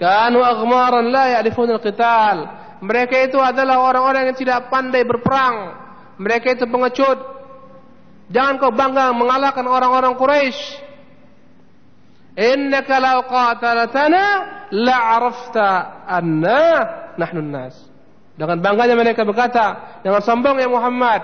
Kanu 0.00 0.40
aghmaran 0.40 1.12
la 1.12 1.36
ya'rifun 1.36 1.68
al-qital. 1.68 2.38
Mereka 2.80 3.28
itu 3.28 3.36
adalah 3.36 3.84
orang-orang 3.84 4.32
yang 4.32 4.36
tidak 4.40 4.72
pandai 4.72 5.04
berperang. 5.04 5.76
Mereka 6.16 6.56
itu 6.56 6.64
pengecut. 6.64 7.20
Jangan 8.32 8.56
kau 8.56 8.72
bangga 8.72 9.12
mengalahkan 9.12 9.60
orang-orang 9.68 10.16
Quraisy. 10.16 10.80
Innaka 12.32 12.96
law 12.96 13.28
qatalatana 13.28 14.24
la'arafta 14.72 15.68
anna 16.08 16.64
nahnu 17.20 17.44
nas. 17.44 17.76
Dengan 18.32 18.64
bangganya 18.64 18.96
mereka 18.96 19.28
berkata, 19.28 20.00
dengan 20.00 20.24
sombong 20.24 20.56
ya 20.56 20.72
Muhammad. 20.72 21.20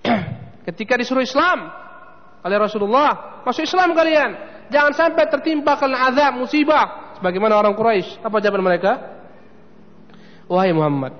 Ketika 0.72 0.96
disuruh 0.96 1.20
Islam 1.20 1.87
oleh 2.44 2.56
Rasulullah, 2.58 3.42
masuk 3.42 3.66
Islam 3.66 3.92
kalian. 3.92 4.30
Jangan 4.68 4.92
sampai 4.92 5.24
tertimpa 5.32 5.80
kalian 5.80 6.00
azab, 6.12 6.32
musibah 6.38 7.16
sebagaimana 7.18 7.56
orang 7.58 7.74
Quraisy. 7.74 8.22
Apa 8.22 8.38
jawaban 8.38 8.62
mereka? 8.62 8.92
Wahai 10.48 10.72
Muhammad, 10.72 11.12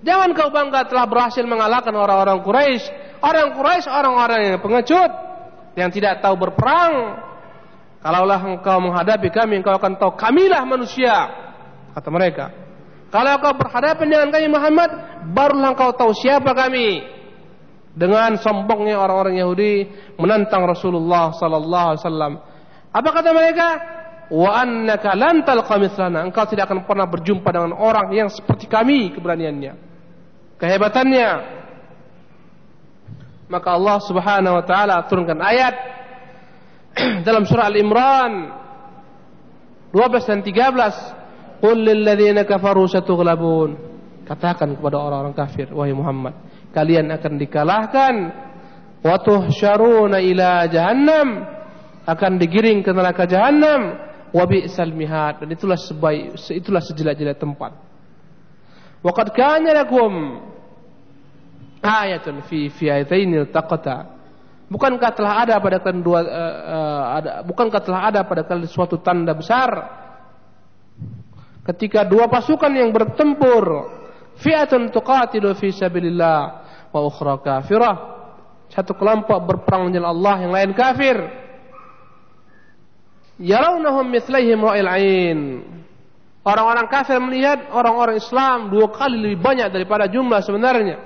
jangan 0.00 0.32
kau 0.32 0.48
bangga 0.48 0.88
telah 0.88 1.04
berhasil 1.04 1.44
mengalahkan 1.44 1.92
orang-orang 1.92 2.40
Quraisy. 2.40 2.84
Orang 3.20 3.54
Quraisy 3.54 3.86
orang-orang 3.86 4.40
yang 4.54 4.60
pengecut, 4.64 5.10
yang 5.76 5.90
tidak 5.92 6.24
tahu 6.24 6.36
berperang. 6.40 7.20
Kalaulah 8.02 8.42
engkau 8.42 8.82
menghadapi 8.82 9.30
kami, 9.30 9.62
engkau 9.62 9.78
akan 9.78 9.94
tahu 9.94 10.18
kamilah 10.18 10.66
manusia, 10.66 11.14
kata 11.94 12.10
mereka. 12.10 12.50
Kalau 13.12 13.38
kau 13.44 13.54
berhadapan 13.54 14.06
dengan 14.08 14.28
kami 14.32 14.48
Muhammad, 14.48 14.90
barulah 15.36 15.76
engkau 15.76 15.92
tahu 15.94 16.16
siapa 16.16 16.50
kami. 16.56 17.21
Dengan 17.92 18.40
sombongnya 18.40 18.96
orang-orang 18.96 19.36
Yahudi 19.36 19.84
menentang 20.16 20.64
Rasulullah 20.64 21.36
sallallahu 21.36 21.86
alaihi 21.92 22.02
wasallam. 22.02 22.32
Apa 22.92 23.08
kata 23.12 23.30
mereka? 23.36 23.68
wa 24.32 24.50
annaka 24.56 25.12
lan 25.12 25.44
talqa 25.44 25.76
mithlana. 25.76 26.24
Engkau 26.24 26.48
tidak 26.48 26.72
akan 26.72 26.88
pernah 26.88 27.04
berjumpa 27.04 27.48
dengan 27.52 27.76
orang 27.76 28.08
yang 28.16 28.32
seperti 28.32 28.64
kami 28.64 29.12
keberaniannya. 29.12 29.76
Kehebatannya. 30.56 31.30
Maka 33.52 33.68
Allah 33.76 33.96
Subhanahu 34.00 34.54
wa 34.56 34.64
taala 34.64 35.04
turunkan 35.04 35.36
ayat 35.36 35.74
dalam 37.28 37.44
surah 37.44 37.68
Al-Imran 37.68 38.32
12 39.92 40.30
dan 40.32 40.40
13 40.40 41.60
qul 41.60 41.76
lil 41.76 42.00
ladzina 42.00 42.48
kafaru 42.48 42.88
satughlabun 42.88 43.76
katakan 44.24 44.72
kepada 44.72 44.96
orang-orang 44.96 45.36
kafir 45.36 45.68
wahai 45.68 45.92
Muhammad 45.92 46.32
kalian 46.72 47.12
akan 47.12 47.32
dikalahkan. 47.38 48.14
Wa 49.04 49.16
tuhsyaruna 49.20 50.18
ila 50.18 50.66
jahannam. 50.66 51.28
Akan 52.02 52.34
digiring 52.40 52.82
ke 52.82 52.90
neraka 52.90 53.30
jahanam 53.30 53.94
wa 54.32 54.44
bi'sal 54.48 54.90
mihad. 54.90 55.44
Dan 55.44 55.54
itulah 55.54 55.78
sebaik 55.78 56.34
itulah 56.50 56.82
sejelek-jelek 56.82 57.38
tempat. 57.38 57.72
Wa 59.02 59.12
qad 59.14 59.30
kana 59.36 59.70
lakum 59.70 60.42
ayatun 61.82 62.46
fi 62.46 62.70
fi'ataini 62.70 63.50
taqata. 63.50 64.18
Bukankah 64.72 65.10
telah 65.12 65.34
ada 65.44 65.60
pada 65.60 65.84
kalian 65.84 66.00
dua 66.00 66.24
uh, 66.24 66.24
uh, 66.24 67.02
ada 67.20 67.30
bukankah 67.44 67.82
telah 67.84 68.08
ada 68.08 68.20
pada 68.24 68.46
kalian 68.46 68.70
suatu 68.70 68.96
tanda 69.04 69.36
besar? 69.36 69.68
Ketika 71.62 72.08
dua 72.08 72.26
pasukan 72.26 72.72
yang 72.72 72.88
bertempur 72.90 73.90
fi'atun 74.40 74.88
tuqatilu 74.88 75.52
fi 75.54 75.70
sabilillah 75.70 76.61
wa 76.92 77.00
ukhra 77.08 77.40
kafirah 77.40 77.96
satu 78.68 78.92
kelompok 78.96 79.36
berperang 79.48 79.92
dengan 79.92 80.12
Allah 80.12 80.34
yang 80.44 80.52
lain 80.52 80.70
kafir 80.76 81.16
yarawnahum 83.42 84.06
mithlaihim 84.06 84.60
ra'il 84.62 84.88
ain. 84.88 85.38
Orang-orang 86.42 86.86
kafir 86.90 87.22
melihat 87.22 87.70
orang-orang 87.70 88.18
Islam 88.18 88.70
dua 88.70 88.90
kali 88.90 89.14
lebih 89.14 89.38
banyak 89.38 89.68
daripada 89.70 90.10
jumlah 90.10 90.42
sebenarnya. 90.42 90.96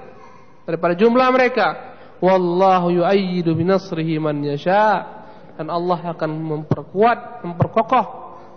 Daripada 0.64 0.96
jumlah 0.96 1.28
mereka. 1.28 1.66
Wallahu 2.24 2.88
yu'ayyidu 3.04 3.52
binasrihi 3.52 4.16
man 4.16 4.40
yasha. 4.40 5.04
Dan 5.56 5.68
Allah 5.68 6.00
akan 6.16 6.30
memperkuat, 6.40 7.44
memperkokoh 7.44 8.04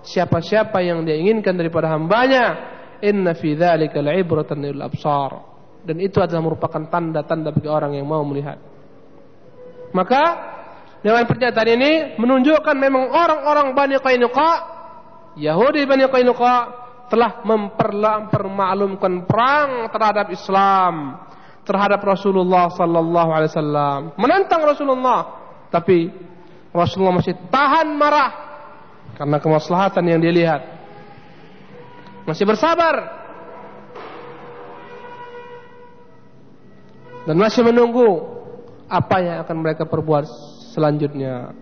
siapa-siapa 0.08 0.80
yang 0.80 1.04
dia 1.04 1.20
inginkan 1.20 1.56
daripada 1.56 1.92
hambanya. 1.92 2.76
Inna 3.04 3.36
fi 3.36 3.56
dzalika 3.60 4.00
la'ibratan 4.00 4.64
lil 4.64 4.80
absar. 4.80 5.59
Dan 5.84 5.98
itu 6.04 6.20
adalah 6.20 6.44
merupakan 6.44 6.84
tanda-tanda 6.92 7.56
bagi 7.56 7.70
orang 7.72 7.96
yang 7.96 8.06
mau 8.06 8.22
melihat. 8.28 8.60
Maka 9.96 10.24
dengan 11.00 11.24
pernyataan 11.24 11.70
ini 11.80 11.92
menunjukkan 12.20 12.76
memang 12.76 13.10
orang-orang 13.10 13.72
Bani 13.72 13.98
Qainuqa, 13.98 14.52
Yahudi 15.40 15.88
Bani 15.88 16.06
Qainuqa 16.12 16.56
telah 17.10 17.42
mempermaklumkan 17.42 19.26
perang 19.26 19.90
terhadap 19.90 20.28
Islam, 20.30 21.18
terhadap 21.66 22.04
Rasulullah 22.06 22.70
sallallahu 22.70 23.30
alaihi 23.34 23.50
wasallam, 23.50 24.00
menentang 24.20 24.62
Rasulullah, 24.62 25.20
tapi 25.74 26.14
Rasulullah 26.70 27.18
masih 27.18 27.34
tahan 27.50 27.88
marah 27.98 28.32
karena 29.18 29.42
kemaslahatan 29.42 30.04
yang 30.06 30.20
dia 30.22 30.34
lihat. 30.34 30.62
Masih 32.30 32.46
bersabar. 32.46 33.19
Dan 37.28 37.36
masih 37.36 37.64
menunggu 37.68 38.40
apa 38.90 39.16
yang 39.22 39.38
akan 39.44 39.58
mereka 39.60 39.84
perbuat 39.86 40.26
selanjutnya. 40.74 41.54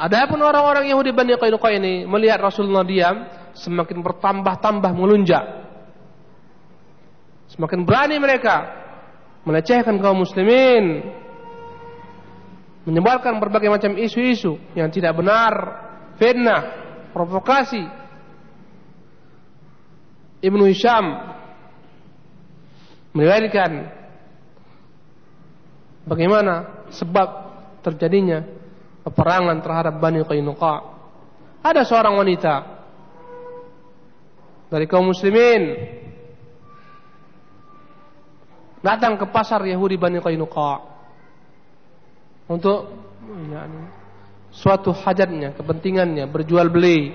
Adapun 0.00 0.40
orang-orang 0.40 0.88
Yahudi 0.88 1.12
Bani 1.12 1.36
Qainuqa 1.36 1.68
ini 1.76 2.08
melihat 2.08 2.40
Rasulullah 2.40 2.82
diam, 2.88 3.28
semakin 3.52 4.00
bertambah-tambah 4.00 4.92
melunjak. 4.96 5.44
Semakin 7.52 7.84
berani 7.84 8.16
mereka 8.16 8.64
melecehkan 9.44 10.00
kaum 10.00 10.24
muslimin, 10.24 11.04
menyebarkan 12.88 13.36
berbagai 13.36 13.68
macam 13.68 13.92
isu-isu 14.00 14.56
yang 14.72 14.88
tidak 14.88 15.12
benar, 15.20 15.52
fitnah, 16.16 16.62
provokasi. 17.12 17.84
Ibnu 20.40 20.64
Hisham 20.72 21.29
meriwayatkan 23.10 23.72
bagaimana 26.06 26.86
sebab 26.94 27.28
terjadinya 27.82 28.44
peperangan 29.06 29.58
terhadap 29.64 29.94
Bani 29.98 30.20
Qainuqa. 30.24 30.74
Ada 31.60 31.84
seorang 31.84 32.16
wanita 32.16 32.54
dari 34.70 34.86
kaum 34.88 35.12
muslimin 35.12 35.76
datang 38.80 39.20
ke 39.20 39.28
pasar 39.28 39.60
Yahudi 39.64 40.00
Bani 40.00 40.20
Qainuqa 40.22 40.72
untuk 42.48 42.78
suatu 44.50 44.90
hajatnya, 44.90 45.54
kepentingannya, 45.54 46.26
berjual 46.26 46.66
beli. 46.66 47.14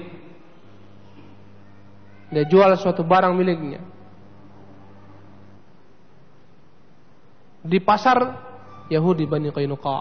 Dia 2.32 2.44
jual 2.48 2.72
suatu 2.80 3.04
barang 3.04 3.36
miliknya. 3.36 3.84
Di 7.66 7.82
pasar 7.82 8.18
Yahudi 8.94 9.26
Bani 9.26 9.50
Qainuqa. 9.50 9.98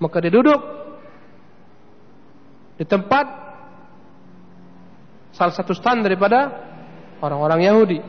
Maka 0.00 0.16
dia 0.20 0.32
duduk 0.32 0.60
di 2.80 2.84
tempat 2.88 3.26
salah 5.36 5.52
satu 5.52 5.72
stand 5.76 6.04
daripada 6.04 6.48
orang-orang 7.20 7.60
Yahudi. 7.64 8.00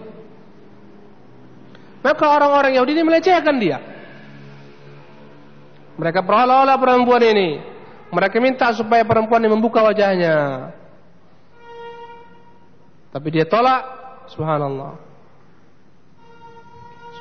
Maka 2.02 2.26
orang-orang 2.28 2.76
Yahudi 2.76 2.92
ini 2.98 3.04
melecehkan 3.04 3.56
dia. 3.60 3.78
Mereka 6.00 6.24
berolah-olah 6.24 6.80
perempuan 6.80 7.22
ini. 7.22 7.62
Mereka 8.12 8.42
minta 8.44 8.74
supaya 8.74 9.06
perempuan 9.06 9.44
ini 9.44 9.52
membuka 9.54 9.86
wajahnya. 9.86 10.72
Tapi 13.12 13.28
dia 13.30 13.46
tolak. 13.46 13.84
Subhanallah. 14.32 15.11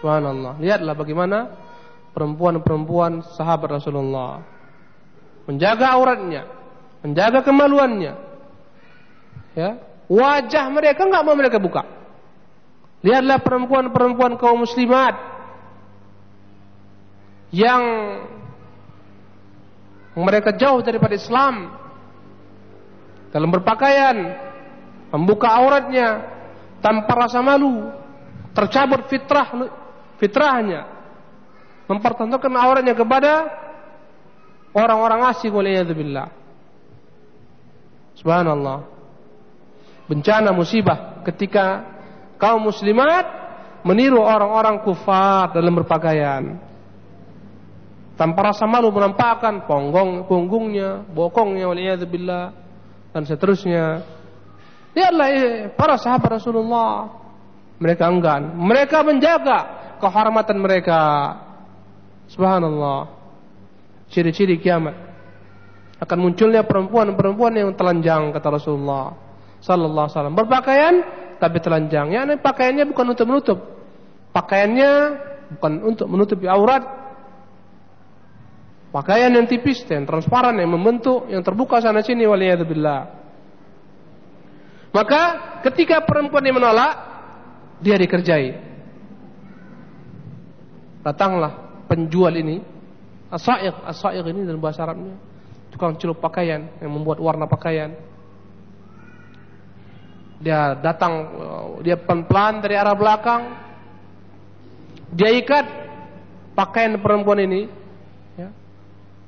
Subhanallah. 0.01 0.57
Lihatlah 0.59 0.95
bagaimana 0.97 1.39
perempuan-perempuan 2.17 3.23
sahabat 3.37 3.79
Rasulullah 3.79 4.43
menjaga 5.45 5.95
auratnya, 5.95 6.43
menjaga 7.05 7.45
kemaluannya. 7.45 8.15
Ya, 9.55 9.71
wajah 10.09 10.65
mereka 10.73 11.05
enggak 11.05 11.25
mau 11.27 11.37
mereka 11.37 11.61
buka. 11.61 11.83
Lihatlah 13.01 13.41
perempuan-perempuan 13.41 14.37
kaum 14.37 14.65
muslimat 14.65 15.17
yang 17.51 17.83
mereka 20.15 20.55
jauh 20.55 20.85
daripada 20.85 21.17
Islam 21.17 21.73
dalam 23.31 23.51
berpakaian, 23.51 24.17
membuka 25.15 25.49
auratnya 25.55 26.29
tanpa 26.83 27.27
rasa 27.27 27.41
malu, 27.41 27.89
tercabut 28.53 29.07
fitrah 29.07 29.49
fitrahnya, 30.21 30.87
mempertontonkan 31.89 32.53
auratnya 32.55 32.95
kepada 32.95 33.49
orang-orang 34.77 35.27
asing 35.33 35.51
waliyadzubillah. 35.51 36.29
Subhanallah. 38.21 38.85
Bencana 40.07 40.53
musibah 40.53 41.25
ketika 41.25 41.87
kaum 42.37 42.69
muslimat 42.69 43.25
meniru 43.87 44.21
orang-orang 44.21 44.85
kufar 44.85 45.57
dalam 45.57 45.73
berpakaian. 45.73 46.61
Tanpa 48.21 48.53
rasa 48.53 48.69
malu 48.69 48.93
menampakkan 48.93 49.65
ponggong, 49.65 50.29
punggungnya, 50.29 51.09
bokongnya 51.09 51.73
waliyadzubillah 51.73 52.45
dan 53.17 53.23
seterusnya. 53.25 54.05
Lihatlah 54.93 55.29
eh, 55.33 55.73
para 55.73 55.97
sahabat 55.97 56.37
Rasulullah. 56.37 57.17
Mereka 57.81 58.05
enggan. 58.05 58.61
Mereka 58.61 59.01
menjaga 59.01 59.59
kehormatan 60.01 60.57
mereka. 60.57 61.01
Subhanallah. 62.33 63.13
Ciri-ciri 64.11 64.59
kiamat. 64.59 64.97
Akan 66.01 66.19
munculnya 66.19 66.65
perempuan-perempuan 66.65 67.53
yang 67.53 67.71
telanjang 67.77 68.33
kata 68.33 68.49
Rasulullah 68.57 69.13
sallallahu 69.61 70.09
alaihi 70.09 70.17
wasallam. 70.17 70.37
Berpakaian 70.37 70.95
tapi 71.37 71.61
telanjang. 71.61 72.17
Ya 72.17 72.25
pakaiannya 72.25 72.89
bukan 72.89 73.07
untuk 73.13 73.27
menutup. 73.29 73.59
Pakaiannya 74.33 74.91
bukan 75.61 75.73
untuk 75.85 76.07
menutupi 76.09 76.49
aurat. 76.49 76.83
Pakaian 78.91 79.31
yang 79.31 79.47
tipis 79.47 79.87
dan 79.87 80.03
transparan 80.03 80.59
yang 80.59 80.73
membentuk 80.75 81.31
yang 81.31 81.47
terbuka 81.47 81.79
sana 81.79 82.03
sini 82.03 82.27
waliyadzubillah. 82.27 83.01
Maka 84.91 85.23
ketika 85.63 86.03
perempuan 86.03 86.43
ini 86.43 86.59
menolak 86.59 86.93
dia 87.79 87.95
dikerjai 87.95 88.70
datanglah 91.03 91.85
penjual 91.89 92.33
ini 92.37 92.81
Asa'iq, 93.31 93.87
asa'iq 93.87 94.27
ini 94.27 94.43
dalam 94.43 94.59
bahasa 94.59 94.83
Arabnya 94.83 95.15
tukang 95.71 95.95
celup 95.95 96.19
pakaian 96.19 96.67
yang 96.83 96.91
membuat 96.91 97.23
warna 97.23 97.47
pakaian. 97.47 97.95
Dia 100.43 100.75
datang, 100.75 101.31
dia 101.87 101.95
pelan-pelan 101.95 102.59
dari 102.59 102.75
arah 102.75 102.97
belakang. 102.99 103.55
Dia 105.15 105.31
ikat 105.39 105.67
pakaian 106.59 106.99
perempuan 106.99 107.39
ini, 107.47 107.71
ya. 108.35 108.51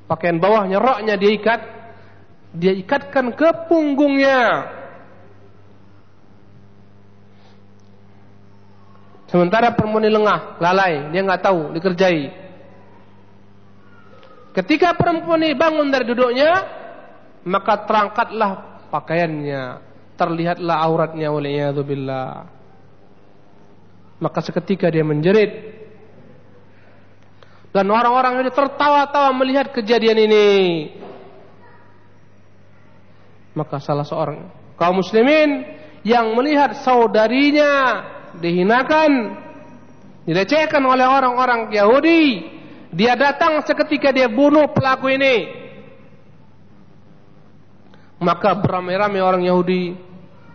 pakaian 0.03 0.35
bawahnya, 0.35 0.83
roknya 0.83 1.15
dia 1.15 1.31
ikat. 1.31 1.61
Dia 2.53 2.75
ikatkan 2.75 3.33
ke 3.33 3.49
punggungnya. 3.71 4.67
Sementara 9.33 9.73
perempuan 9.73 10.05
ini 10.05 10.13
lengah, 10.13 10.61
lalai, 10.61 11.09
dia 11.09 11.25
nggak 11.25 11.41
tahu, 11.41 11.73
dikerjai. 11.73 12.29
Ketika 14.53 14.93
perempuan 14.93 15.41
bangun 15.57 15.89
dari 15.89 16.05
duduknya, 16.05 16.53
maka 17.41 17.81
terangkatlah 17.89 18.85
pakaiannya, 18.93 19.81
terlihatlah 20.13 20.77
auratnya 20.85 21.33
oleh 21.33 21.65
billah. 21.81 22.45
Maka 24.21 24.39
seketika 24.45 24.93
dia 24.93 25.01
menjerit. 25.01 25.81
Dan 27.73 27.89
orang-orang 27.89 28.45
ini 28.45 28.53
tertawa-tawa 28.53 29.33
melihat 29.33 29.73
kejadian 29.73 30.29
ini. 30.29 30.49
Maka 33.57 33.81
salah 33.81 34.05
seorang 34.05 34.45
kaum 34.77 35.01
muslimin 35.01 35.65
yang 36.05 36.37
melihat 36.37 36.77
saudarinya 36.85 38.12
dihinakan, 38.39 39.11
dilecehkan 40.25 40.81
oleh 40.85 41.05
orang-orang 41.05 41.69
Yahudi, 41.73 42.47
dia 42.93 43.17
datang 43.17 43.61
seketika 43.65 44.13
dia 44.13 44.29
bunuh 44.29 44.69
pelaku 44.69 45.09
ini. 45.13 45.61
Maka 48.23 48.55
beramai-ramai 48.55 49.19
orang 49.19 49.43
Yahudi 49.43 49.97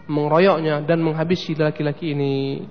mengeroyoknya 0.09 0.89
dan 0.89 1.05
menghabisi 1.05 1.53
laki-laki 1.53 2.17
ini. 2.17 2.65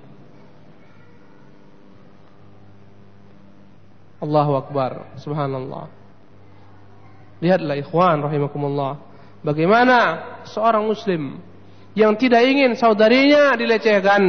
Allahu 4.18 4.58
Akbar. 4.58 5.14
Subhanallah. 5.22 5.86
Lihatlah 7.38 7.78
ikhwan 7.78 8.18
rahimakumullah. 8.26 8.98
Bagaimana 9.46 9.98
seorang 10.50 10.82
muslim 10.90 11.38
yang 11.94 12.18
tidak 12.18 12.42
ingin 12.42 12.74
saudarinya 12.74 13.54
dilecehkan. 13.54 14.22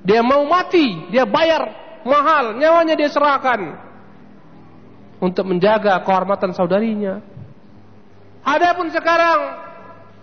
Dia 0.00 0.24
mau 0.24 0.44
mati, 0.48 1.10
dia 1.12 1.28
bayar 1.28 1.68
mahal, 2.04 2.56
nyawanya 2.56 2.96
dia 2.96 3.12
serahkan 3.12 3.76
untuk 5.20 5.44
menjaga 5.44 6.00
kehormatan 6.00 6.56
saudarinya. 6.56 7.20
Adapun 8.40 8.88
sekarang 8.88 9.68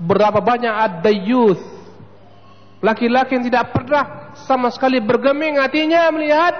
berapa 0.02 0.42
banyak 0.42 0.74
ada 0.74 1.12
youth 1.14 1.62
laki-laki 2.82 3.38
yang 3.38 3.46
tidak 3.46 3.74
pernah 3.74 4.34
sama 4.46 4.70
sekali 4.70 5.02
bergeming 5.02 5.58
hatinya 5.58 6.10
melihat 6.14 6.54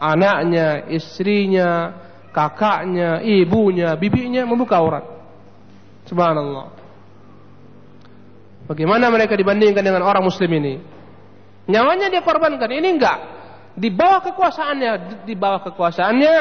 anaknya, 0.00 0.88
istrinya, 0.92 1.92
kakaknya, 2.32 3.24
ibunya, 3.24 3.96
bibinya 3.96 4.44
membuka 4.44 4.80
aurat. 4.80 5.04
Subhanallah. 6.08 6.72
Bagaimana 8.68 9.08
mereka 9.08 9.32
dibandingkan 9.32 9.80
dengan 9.80 10.04
orang 10.04 10.24
muslim 10.24 10.48
ini? 10.60 10.80
Nyawanya 11.68 12.08
dia 12.08 12.24
korbankan, 12.24 12.72
ini 12.72 12.96
enggak. 12.96 13.18
Di 13.76 13.92
bawah 13.92 14.24
kekuasaannya, 14.24 15.22
di 15.28 15.34
bawah 15.36 15.60
kekuasaannya 15.68 16.36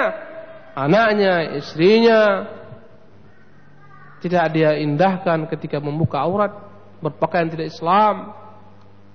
anaknya, 0.74 1.60
istrinya 1.60 2.48
tidak 4.24 4.56
dia 4.56 4.80
indahkan 4.80 5.46
ketika 5.52 5.78
membuka 5.84 6.24
aurat, 6.24 6.50
berpakaian 7.04 7.52
tidak 7.52 7.70
Islam. 7.70 8.34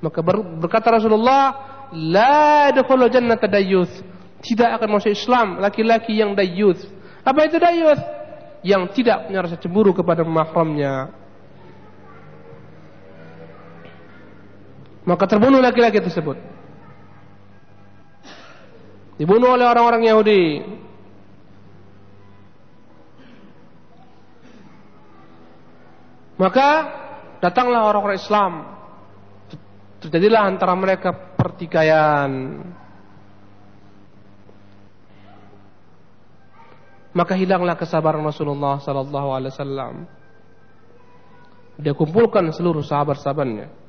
Maka 0.03 0.21
berkata 0.61 1.01
Rasulullah, 1.01 1.43
la 1.91 2.71
yadkhulul 2.71 3.11
jannata 3.11 3.49
dayyuth. 3.49 4.13
Tidak 4.43 4.69
akan 4.79 4.99
masuk 4.99 5.15
Islam 5.15 5.63
laki-laki 5.63 6.19
yang 6.19 6.35
dayyuth. 6.35 6.83
Apa 7.23 7.47
itu 7.47 7.57
dayyuth? 7.63 8.03
Yang 8.63 8.83
tidak 9.01 9.31
punya 9.31 9.41
rasa 9.43 9.57
cemburu 9.59 9.95
kepada 9.95 10.27
mahramnya. 10.27 11.22
Maka 15.03 15.25
terbunuh 15.27 15.59
laki-laki 15.59 15.99
tersebut. 15.99 16.39
Dibunuh 19.19 19.55
oleh 19.55 19.67
orang-orang 19.67 20.03
Yahudi 20.09 20.43
Maka 26.43 26.69
datanglah 27.39 27.87
orang-orang 27.87 28.19
Islam. 28.19 28.53
Terjadilah 30.03 30.43
antara 30.43 30.75
mereka 30.75 31.15
pertikaian. 31.15 32.59
Maka 37.15 37.39
hilanglah 37.39 37.79
kesabaran 37.79 38.27
Rasulullah 38.27 38.83
sallallahu 38.83 39.29
alaihi. 39.39 40.03
Dia 41.79 41.95
kumpulkan 41.95 42.51
seluruh 42.51 42.83
sahabat-sahabatnya. 42.83 43.82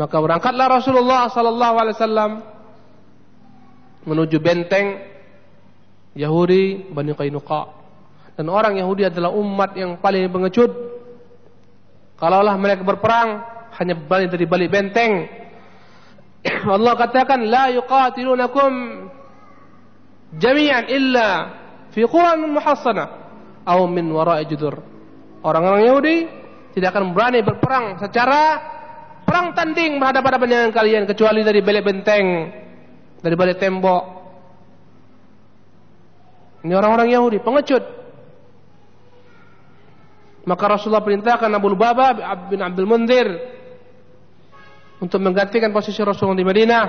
Maka 0.00 0.16
berangkatlah 0.16 0.80
Rasulullah 0.80 1.28
sallallahu 1.28 1.74
alaihi 1.76 1.96
wasallam 2.00 2.30
menuju 4.08 4.40
benteng 4.40 4.96
Yahudi 6.16 6.88
Bani 6.88 7.12
Qainuqa. 7.12 7.62
Dan 8.40 8.48
orang 8.48 8.80
Yahudi 8.80 9.12
adalah 9.12 9.28
umat 9.36 9.76
yang 9.76 10.00
paling 10.00 10.32
pengecut 10.32 10.72
Kalaulah 12.20 12.52
mereka 12.60 12.84
berperang 12.84 13.40
hanya 13.80 13.96
balik 13.96 14.28
dari 14.28 14.44
balik 14.44 14.68
benteng, 14.68 15.24
Allah 16.76 16.92
katakan 16.92 17.48
la 17.48 17.72
yuqatilunakum 17.72 18.72
jami'an 20.36 20.84
illa 20.92 21.28
fi 21.96 22.04
quran 22.04 22.44
muhassana 22.52 23.04
atau 23.64 23.88
min 23.88 24.04
wara'i 24.12 24.44
judur. 24.44 24.84
Orang-orang 25.40 25.88
Yahudi 25.88 26.16
tidak 26.76 26.92
akan 26.92 27.16
berani 27.16 27.40
berperang 27.40 27.96
secara 27.96 28.60
perang 29.30 29.54
tanding 29.54 30.02
berhadapan 30.02 30.50
dengan 30.50 30.70
kalian 30.74 31.06
kecuali 31.06 31.46
dari 31.46 31.62
balik 31.62 31.86
benteng, 31.86 32.50
dari 33.22 33.38
balik 33.38 33.62
tembok. 33.62 34.02
Ini 36.66 36.74
orang-orang 36.74 37.14
Yahudi 37.14 37.38
pengecut. 37.38 37.84
Maka 40.50 40.64
Rasulullah 40.66 41.06
perintahkan 41.06 41.46
Abu 41.46 41.70
Lubaba 41.70 42.10
bin 42.50 42.58
Abdul 42.58 42.90
Mundir 42.90 43.30
untuk 44.98 45.22
menggantikan 45.22 45.70
posisi 45.70 46.02
Rasulullah 46.02 46.42
di 46.42 46.48
Madinah. 46.50 46.84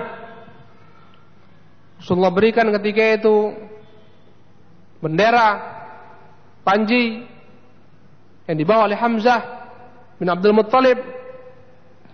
Rasulullah 2.01 2.33
berikan 2.33 2.73
ketika 2.73 3.21
itu 3.21 3.53
bendera 4.97 5.61
panji 6.65 7.21
yang 8.49 8.57
dibawa 8.57 8.89
oleh 8.89 8.97
Hamzah 8.97 9.41
bin 10.17 10.25
Abdul 10.25 10.57
Muttalib. 10.57 11.20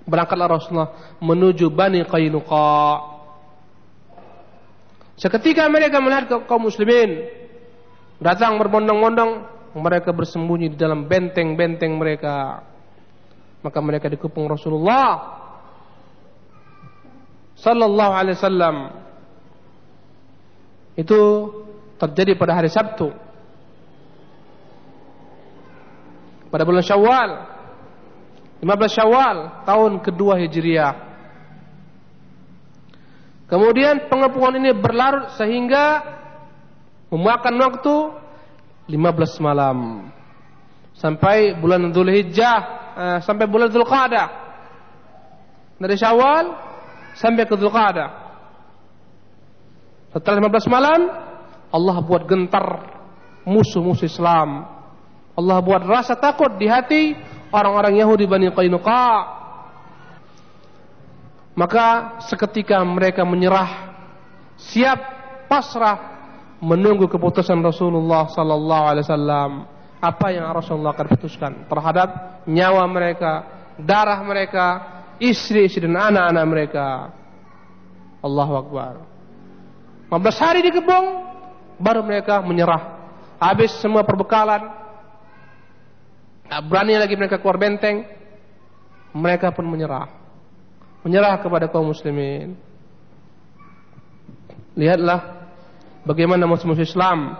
Berangkatlah 0.07 0.47
Rasulullah 0.47 0.91
menuju 1.19 1.67
Bani 1.67 2.07
Qainuqa. 2.07 2.79
Seketika 5.19 5.67
mereka 5.67 5.99
melihat 5.99 6.47
kaum 6.47 6.69
muslimin 6.69 7.27
datang 8.23 8.55
berbondong-bondong, 8.55 9.31
mereka 9.75 10.15
bersembunyi 10.15 10.71
di 10.73 10.77
dalam 10.79 11.11
benteng-benteng 11.11 11.91
mereka. 11.99 12.63
Maka 13.59 13.79
mereka 13.83 14.07
dikepung 14.07 14.47
Rasulullah 14.47 15.37
sallallahu 17.57 18.13
alaihi 18.13 18.37
wasallam 18.37 18.75
itu 20.93 21.19
terjadi 21.97 22.37
pada 22.37 22.53
hari 22.53 22.69
Sabtu 22.69 23.09
pada 26.53 26.63
bulan 26.63 26.85
Syawal 26.85 27.56
15 28.63 28.97
Syawal 28.97 29.37
tahun 29.67 29.91
kedua 30.01 30.39
Hijriah 30.41 30.93
kemudian 33.47 34.09
pengepungan 34.11 34.57
ini 34.59 34.71
berlarut 34.75 35.35
sehingga 35.37 36.03
memakan 37.13 37.55
waktu 37.61 37.95
15 38.91 39.45
malam 39.45 40.09
sampai 40.97 41.55
bulan 41.57 41.93
Dzulhijjah 41.93 42.59
eh, 42.97 43.19
sampai 43.23 43.45
bulan 43.45 43.69
Dzulqa'dah 43.69 44.47
dari 45.77 45.95
Syawal 45.95 46.45
sampai 47.17 47.45
ke 47.45 47.53
Dzulqa'dah. 47.57 48.09
Setelah 50.13 50.49
15 50.49 50.69
malam, 50.69 50.99
Allah 51.69 51.97
buat 52.01 52.25
gentar 52.25 52.65
musuh-musuh 53.45 54.09
Islam. 54.09 54.65
Allah 55.37 55.57
buat 55.61 55.85
rasa 55.85 56.17
takut 56.17 56.49
di 56.57 56.65
hati 56.65 57.13
orang-orang 57.51 57.99
Yahudi 57.99 58.25
Bani 58.27 58.47
Qainuqa. 58.51 59.35
Maka 61.57 62.19
seketika 62.29 62.77
mereka 62.85 63.25
menyerah, 63.25 63.97
siap 64.61 64.99
pasrah 65.49 65.97
menunggu 66.61 67.09
keputusan 67.09 67.57
Rasulullah 67.65 68.29
sallallahu 68.29 68.83
alaihi 68.85 69.05
wasallam. 69.09 69.51
Apa 69.97 70.29
yang 70.29 70.45
Rasulullah 70.53 70.93
akan 70.93 71.07
putuskan 71.09 71.65
terhadap 71.65 72.41
nyawa 72.45 72.85
mereka, 72.85 73.41
darah 73.81 74.21
mereka, 74.21 74.65
istri-istri 75.17 75.89
dan 75.89 75.97
anak-anak 75.97 76.45
mereka. 76.45 76.87
Allahu 78.21 78.53
Akbar. 78.61 78.93
15 80.13 80.37
hari 80.45 80.59
dikebung, 80.61 81.25
baru 81.81 82.05
mereka 82.05 82.41
menyerah. 82.45 82.97
Habis 83.41 83.73
semua 83.81 84.05
perbekalan. 84.05 84.86
Tak 86.47 86.63
berani 86.63 86.95
lagi 86.95 87.15
mereka 87.19 87.43
keluar 87.43 87.59
benteng. 87.59 88.07
Mereka 89.11 89.51
pun 89.51 89.67
menyerah. 89.67 90.07
Menyerah 91.03 91.35
kepada 91.43 91.67
kaum 91.67 91.91
muslimin. 91.91 92.55
Lihatlah 94.79 95.51
bagaimana 96.07 96.47
musuh-musuh 96.47 96.87
Islam. 96.87 97.35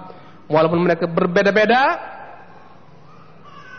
Walaupun 0.51 0.79
mereka 0.83 1.07
berbeda-beda. 1.07 1.83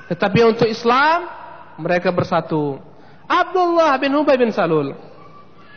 Tetapi 0.08 0.40
untuk 0.48 0.68
Islam, 0.68 1.28
mereka 1.76 2.08
bersatu. 2.08 2.80
Abdullah 3.28 3.92
bin 4.00 4.16
Ubay 4.16 4.40
bin 4.40 4.48
Salul. 4.48 4.96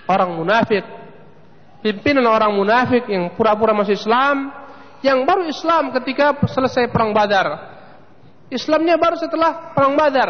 Orang 0.08 0.40
munafik. 0.40 0.84
Pimpinan 1.84 2.24
orang 2.30 2.56
munafik 2.56 3.04
yang 3.12 3.36
pura-pura 3.36 3.76
masuk 3.76 4.00
Islam. 4.00 4.56
Yang 5.04 5.20
baru 5.28 5.44
Islam 5.50 5.84
ketika 5.92 6.40
selesai 6.48 6.88
perang 6.88 7.12
badar. 7.12 7.71
Islamnya 8.52 9.00
baru 9.00 9.16
setelah 9.16 9.72
perang 9.72 9.96
badar. 9.96 10.30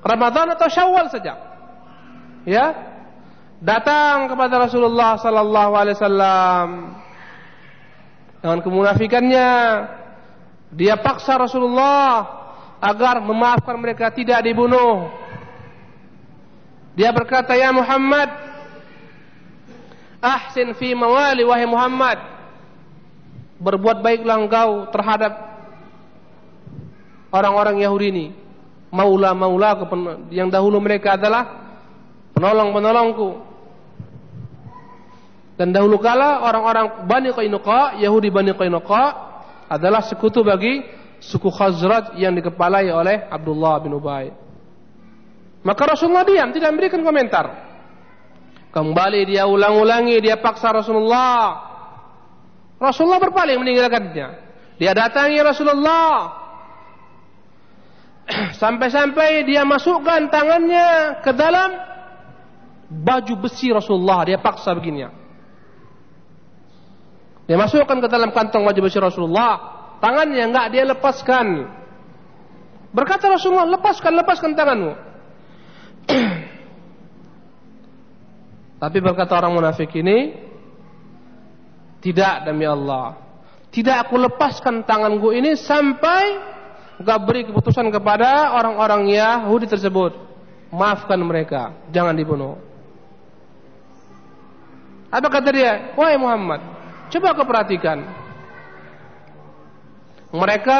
Ramadan 0.00 0.54
atau 0.54 0.66
Syawal 0.70 1.10
saja. 1.10 1.34
Ya. 2.46 2.66
Datang 3.60 4.32
kepada 4.32 4.64
Rasulullah 4.64 5.20
sallallahu 5.20 5.72
alaihi 5.76 5.96
wasallam 6.00 6.68
dengan 8.40 8.58
kemunafikannya 8.64 9.48
dia 10.72 10.96
paksa 10.96 11.36
Rasulullah 11.36 12.24
agar 12.80 13.20
memaafkan 13.20 13.76
mereka 13.76 14.08
tidak 14.16 14.40
dibunuh 14.40 15.12
dia 17.00 17.12
berkata, 17.14 17.54
"Ya 17.54 17.70
Muhammad, 17.70 18.28
ahsin 20.20 20.74
fi 20.76 20.92
mawali 20.92 21.46
wahai 21.46 21.64
Muhammad. 21.64 22.18
Berbuat 23.60 24.00
baiklah 24.00 24.40
engkau 24.40 24.88
terhadap 24.92 25.32
orang-orang 27.30 27.82
Yahudi 27.82 28.06
ini. 28.10 28.26
Maula-maula 28.90 29.78
yang 30.34 30.50
dahulu 30.50 30.82
mereka 30.82 31.14
adalah 31.14 31.70
penolong-penolongku. 32.34 33.30
Dan 35.54 35.76
dahulu 35.76 36.00
kala 36.00 36.40
orang-orang 36.42 37.06
Bani 37.06 37.30
Qainuqa, 37.36 38.00
Yahudi 38.00 38.32
Bani 38.32 38.56
Qainuqa 38.56 39.04
adalah 39.70 40.02
sekutu 40.02 40.42
bagi 40.42 40.82
suku 41.20 41.52
Khazraj 41.52 42.16
yang 42.16 42.32
dikepalai 42.32 42.88
oleh 42.90 43.28
Abdullah 43.28 43.76
bin 43.84 43.92
Ubay. 43.94 44.32
Maka 45.60 45.82
Rasulullah 45.84 46.24
diam, 46.24 46.48
tidak 46.56 46.72
memberikan 46.72 47.04
komentar. 47.04 47.46
Kembali 48.72 49.28
dia 49.28 49.44
ulang-ulangi, 49.44 50.16
dia 50.24 50.40
paksa 50.40 50.72
Rasulullah. 50.72 51.68
Rasulullah 52.80 53.20
berpaling 53.20 53.60
meninggalkannya. 53.60 54.28
Dia 54.80 54.92
datangi 54.96 55.36
Rasulullah. 55.44 56.39
Sampai-sampai 58.62 59.42
dia 59.46 59.66
masukkan 59.66 60.30
tangannya 60.30 61.18
ke 61.22 61.32
dalam 61.34 61.70
baju 62.90 63.34
besi 63.46 63.70
Rasulullah. 63.74 64.26
Dia 64.26 64.38
paksa 64.38 64.74
begini. 64.74 65.06
Dia 67.50 67.58
masukkan 67.58 67.98
ke 67.98 68.08
dalam 68.10 68.30
kantong 68.30 68.62
baju 68.62 68.80
besi 68.86 68.98
Rasulullah. 69.02 69.52
Tangannya 69.98 70.42
enggak 70.46 70.66
dia 70.70 70.84
lepaskan. 70.86 71.46
Berkata 72.90 73.30
Rasulullah, 73.30 73.70
lepaskan, 73.70 74.12
lepaskan 74.18 74.50
tanganmu. 74.58 74.92
Tapi 78.82 78.98
berkata 78.98 79.38
orang 79.38 79.54
munafik 79.54 79.94
ini, 79.94 80.34
tidak 82.02 82.48
demi 82.48 82.66
Allah. 82.66 83.14
Tidak 83.70 83.94
aku 84.08 84.18
lepaskan 84.18 84.82
tanganku 84.82 85.30
ini 85.30 85.54
sampai 85.54 86.22
engkau 87.00 87.18
beri 87.24 87.48
keputusan 87.48 87.88
kepada 87.88 88.52
orang-orang 88.60 89.16
Yahudi 89.16 89.64
tersebut. 89.64 90.12
Maafkan 90.70 91.18
mereka, 91.24 91.74
jangan 91.90 92.14
dibunuh. 92.14 92.60
Apa 95.10 95.26
kata 95.26 95.50
dia? 95.50 95.96
Wahai 95.98 96.14
Muhammad, 96.20 96.62
coba 97.10 97.34
kau 97.34 97.48
perhatikan. 97.48 98.06
Mereka 100.30 100.78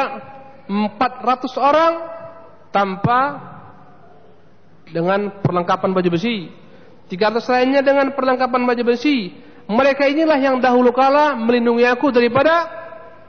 400 0.71 1.51
orang 1.59 1.93
tanpa 2.71 3.19
dengan 4.87 5.43
perlengkapan 5.43 5.91
baju 5.91 6.09
besi. 6.15 6.47
300 7.11 7.43
lainnya 7.51 7.83
dengan 7.83 8.15
perlengkapan 8.15 8.63
baju 8.63 8.95
besi. 8.95 9.35
Mereka 9.67 10.07
inilah 10.07 10.39
yang 10.39 10.63
dahulu 10.63 10.95
kala 10.95 11.35
melindungi 11.35 11.83
aku 11.83 12.07
daripada 12.15 12.71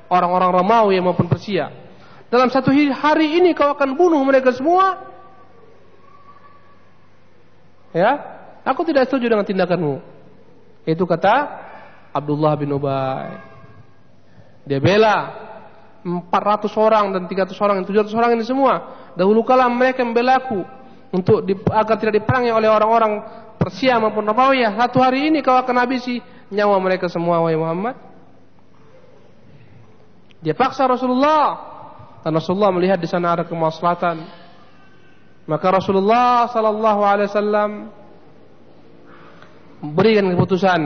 orang-orang 0.07 0.63
Romawi 0.63 1.03
maupun 1.03 1.27
Persia. 1.27 1.82
Dalam 2.33 2.49
satu 2.49 2.73
hari 2.73 3.37
ini 3.37 3.53
kau 3.53 3.77
akan 3.77 3.93
bunuh 3.93 4.25
mereka 4.25 4.57
semua. 4.57 5.05
Ya, 7.93 8.17
aku 8.65 8.89
tidak 8.89 9.13
setuju 9.13 9.29
dengan 9.29 9.45
tindakanmu. 9.45 10.01
Itu 10.89 11.05
kata 11.05 11.45
Abdullah 12.17 12.57
bin 12.57 12.73
Ubay. 12.73 13.37
Dia 14.65 14.81
bela 14.81 15.29
400 16.01 16.73
orang 16.81 17.13
dan 17.13 17.29
300 17.29 17.53
orang, 17.61 17.85
700 17.85 18.17
orang 18.17 18.31
ini 18.41 18.49
semua. 18.49 18.75
Dahulu 19.13 19.45
kala 19.45 19.69
mereka 19.69 20.01
membela 20.01 20.41
aku 20.41 20.65
untuk 21.13 21.45
di, 21.45 21.53
agar 21.69 22.01
tidak 22.01 22.17
diperangi 22.17 22.49
oleh 22.49 22.73
orang-orang 22.73 23.21
Persia 23.61 24.01
maupun 24.01 24.25
Romawi. 24.25 24.65
Satu 24.73 25.05
hari 25.05 25.29
ini 25.29 25.45
kau 25.45 25.53
akan 25.53 25.77
habisi 25.85 26.17
nyawa 26.49 26.81
mereka 26.81 27.13
semua 27.13 27.45
wahai 27.45 27.61
Muhammad. 27.61 27.93
Dia 30.41 30.57
paksa 30.57 30.89
Rasulullah 30.89 31.72
dan 32.23 32.33
Rasulullah 32.39 32.71
melihat 32.71 33.03
di 33.03 33.11
sana 33.11 33.35
ada 33.35 33.45
kemaslahatan. 33.45 34.23
Maka 35.43 35.67
Rasulullah 35.75 36.47
sallallahu 36.55 37.01
alaihi 37.03 37.29
wasallam 37.35 37.71
berikan 39.91 40.31
keputusan 40.31 40.81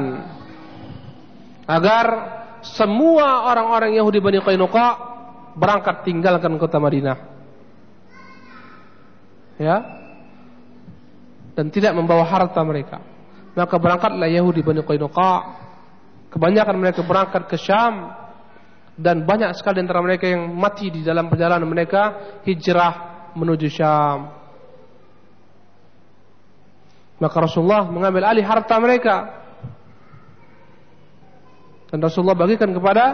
agar 1.69 2.07
semua 2.65 3.53
orang-orang 3.53 4.01
Yahudi 4.01 4.17
Bani 4.17 4.41
Qainuqa 4.41 4.87
berangkat 5.61 6.09
tinggalkan 6.09 6.57
kota 6.57 6.81
Madinah. 6.81 7.19
Ya. 9.61 9.77
Dan 11.53 11.69
tidak 11.69 11.93
membawa 11.93 12.25
harta 12.25 12.61
mereka. 12.65 13.05
Maka 13.53 13.77
berangkatlah 13.77 14.29
Yahudi 14.29 14.65
Bani 14.65 14.81
Qainuqa. 14.81 15.33
Kebanyakan 16.33 16.77
mereka 16.81 17.05
berangkat 17.05 17.45
ke 17.49 17.57
Syam 17.61 18.26
dan 18.97 19.29
banyak 19.29 19.53
sekali 19.53 19.85
antara 19.85 20.01
mereka 20.01 20.25
yang 20.25 20.49
mati 20.57 20.89
di 20.89 21.05
dalam 21.05 21.29
perjalanan 21.29 21.69
mereka 21.69 22.17
hijrah 22.49 22.95
menuju 23.37 23.69
Syam. 23.69 24.33
Maka 27.17 27.37
Rasulullah 27.41 27.89
mengambil 27.89 28.29
alih 28.29 28.45
harta 28.45 28.77
mereka 28.81 29.17
dan 31.93 31.99
Rasulullah 32.01 32.37
bagikan 32.37 32.73
kepada 32.73 33.05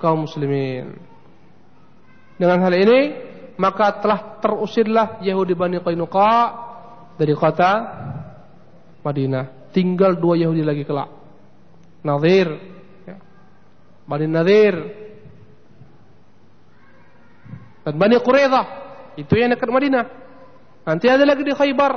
kaum 0.00 0.28
muslimin. 0.28 0.96
Dengan 2.36 2.60
hal 2.60 2.74
ini 2.76 3.00
maka 3.56 4.00
telah 4.00 4.40
terusirlah 4.44 5.24
Yahudi 5.24 5.56
Bani 5.56 5.80
Qainuqa 5.80 6.32
dari 7.16 7.32
kota 7.32 7.72
Madinah. 9.00 9.72
Tinggal 9.72 10.18
dua 10.20 10.38
Yahudi 10.38 10.62
lagi 10.62 10.86
kelak. 10.86 11.10
Nadir, 12.04 12.48
ya. 13.08 13.16
Bani 14.04 14.26
Nadir, 14.28 14.74
dan 17.84 17.94
Bani 18.00 18.16
Quraidah. 18.18 18.66
Itu 19.14 19.36
yang 19.36 19.52
dekat 19.54 19.68
Madinah. 19.70 20.04
Nanti 20.88 21.06
ada 21.06 21.22
lagi 21.22 21.44
di 21.44 21.52
Khaybar. 21.52 21.92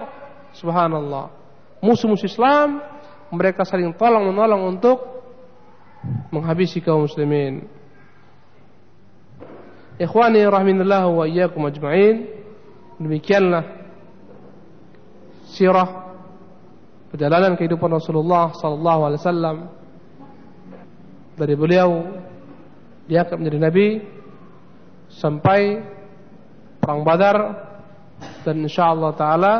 Subhanallah. 0.53 1.31
Musuh-musuh 1.81 2.27
Islam 2.27 2.83
mereka 3.31 3.63
saling 3.63 3.95
tolong 3.95 4.29
menolong 4.31 4.77
untuk 4.77 4.97
menghabisi 6.29 6.83
kaum 6.83 7.07
muslimin. 7.07 7.65
Ikhwani 9.97 10.45
rahiminallah 10.45 11.03
wa 11.09 11.25
iyyakum 11.25 11.65
ajma'in. 11.65 12.29
Demikianlah 13.01 13.65
sirah 15.53 16.13
perjalanan 17.09 17.57
kehidupan 17.57 17.89
Rasulullah 17.93 18.53
sallallahu 18.57 19.01
alaihi 19.09 19.21
wasallam 19.21 19.57
dari 21.37 21.53
beliau 21.53 21.89
diangkat 23.05 23.37
menjadi 23.37 23.59
nabi 23.61 23.87
sampai 25.17 25.81
perang 26.77 27.01
Badar 27.01 27.37
dan 28.45 28.61
insyaallah 28.61 29.11
taala 29.17 29.53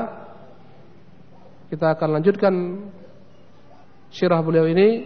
kita 1.68 1.98
akan 1.98 2.10
lanjutkan 2.22 2.54
sirah 4.14 4.40
beliau 4.40 4.70
ini 4.70 5.04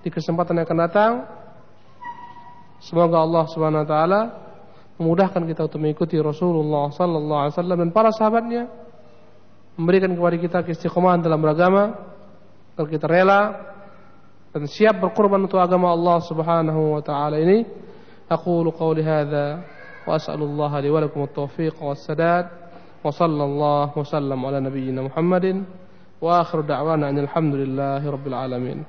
di 0.00 0.08
kesempatan 0.08 0.56
yang 0.56 0.66
akan 0.68 0.80
datang. 0.86 1.12
Semoga 2.80 3.20
Allah 3.20 3.44
Subhanahu 3.50 3.82
wa 3.84 3.88
taala 3.88 4.20
memudahkan 4.96 5.42
kita 5.48 5.68
untuk 5.68 5.80
mengikuti 5.80 6.16
Rasulullah 6.20 6.92
sallallahu 6.92 7.40
alaihi 7.48 7.54
wasallam 7.56 7.78
dan 7.80 7.90
para 7.90 8.12
sahabatnya 8.12 8.68
memberikan 9.76 10.12
kepada 10.12 10.36
kita 10.36 10.58
keistiqomahan 10.64 11.24
dalam 11.24 11.40
beragama 11.40 11.96
agar 12.76 12.88
kita 12.88 13.06
rela 13.08 13.40
dan 14.52 14.64
siap 14.68 15.00
berkorban 15.00 15.40
untuk 15.44 15.60
agama 15.60 15.92
Allah 15.92 16.20
Subhanahu 16.24 17.00
wa 17.00 17.02
taala 17.04 17.40
ini. 17.40 17.89
Aku 18.30 18.62
qawli 18.70 19.02
hadza 19.02 19.58
wa 20.06 20.14
as'alullah 20.14 20.70
li 20.78 20.86
wa 20.86 21.02
lakum 21.02 21.26
at-tawfiq 21.26 21.74
was-sadad 21.82 22.46
wa 23.02 23.10
sallallahu 23.10 23.90
wa 23.90 24.06
sallam 24.06 24.38
ala 24.46 24.62
nabiyyina 24.62 25.02
Muhammadin 25.02 25.66
wa 26.22 26.38
akhiru 26.38 26.62
da'wana 26.62 27.10
alhamdulillahi 27.10 28.06
rabbil 28.06 28.38
alamin. 28.38 28.86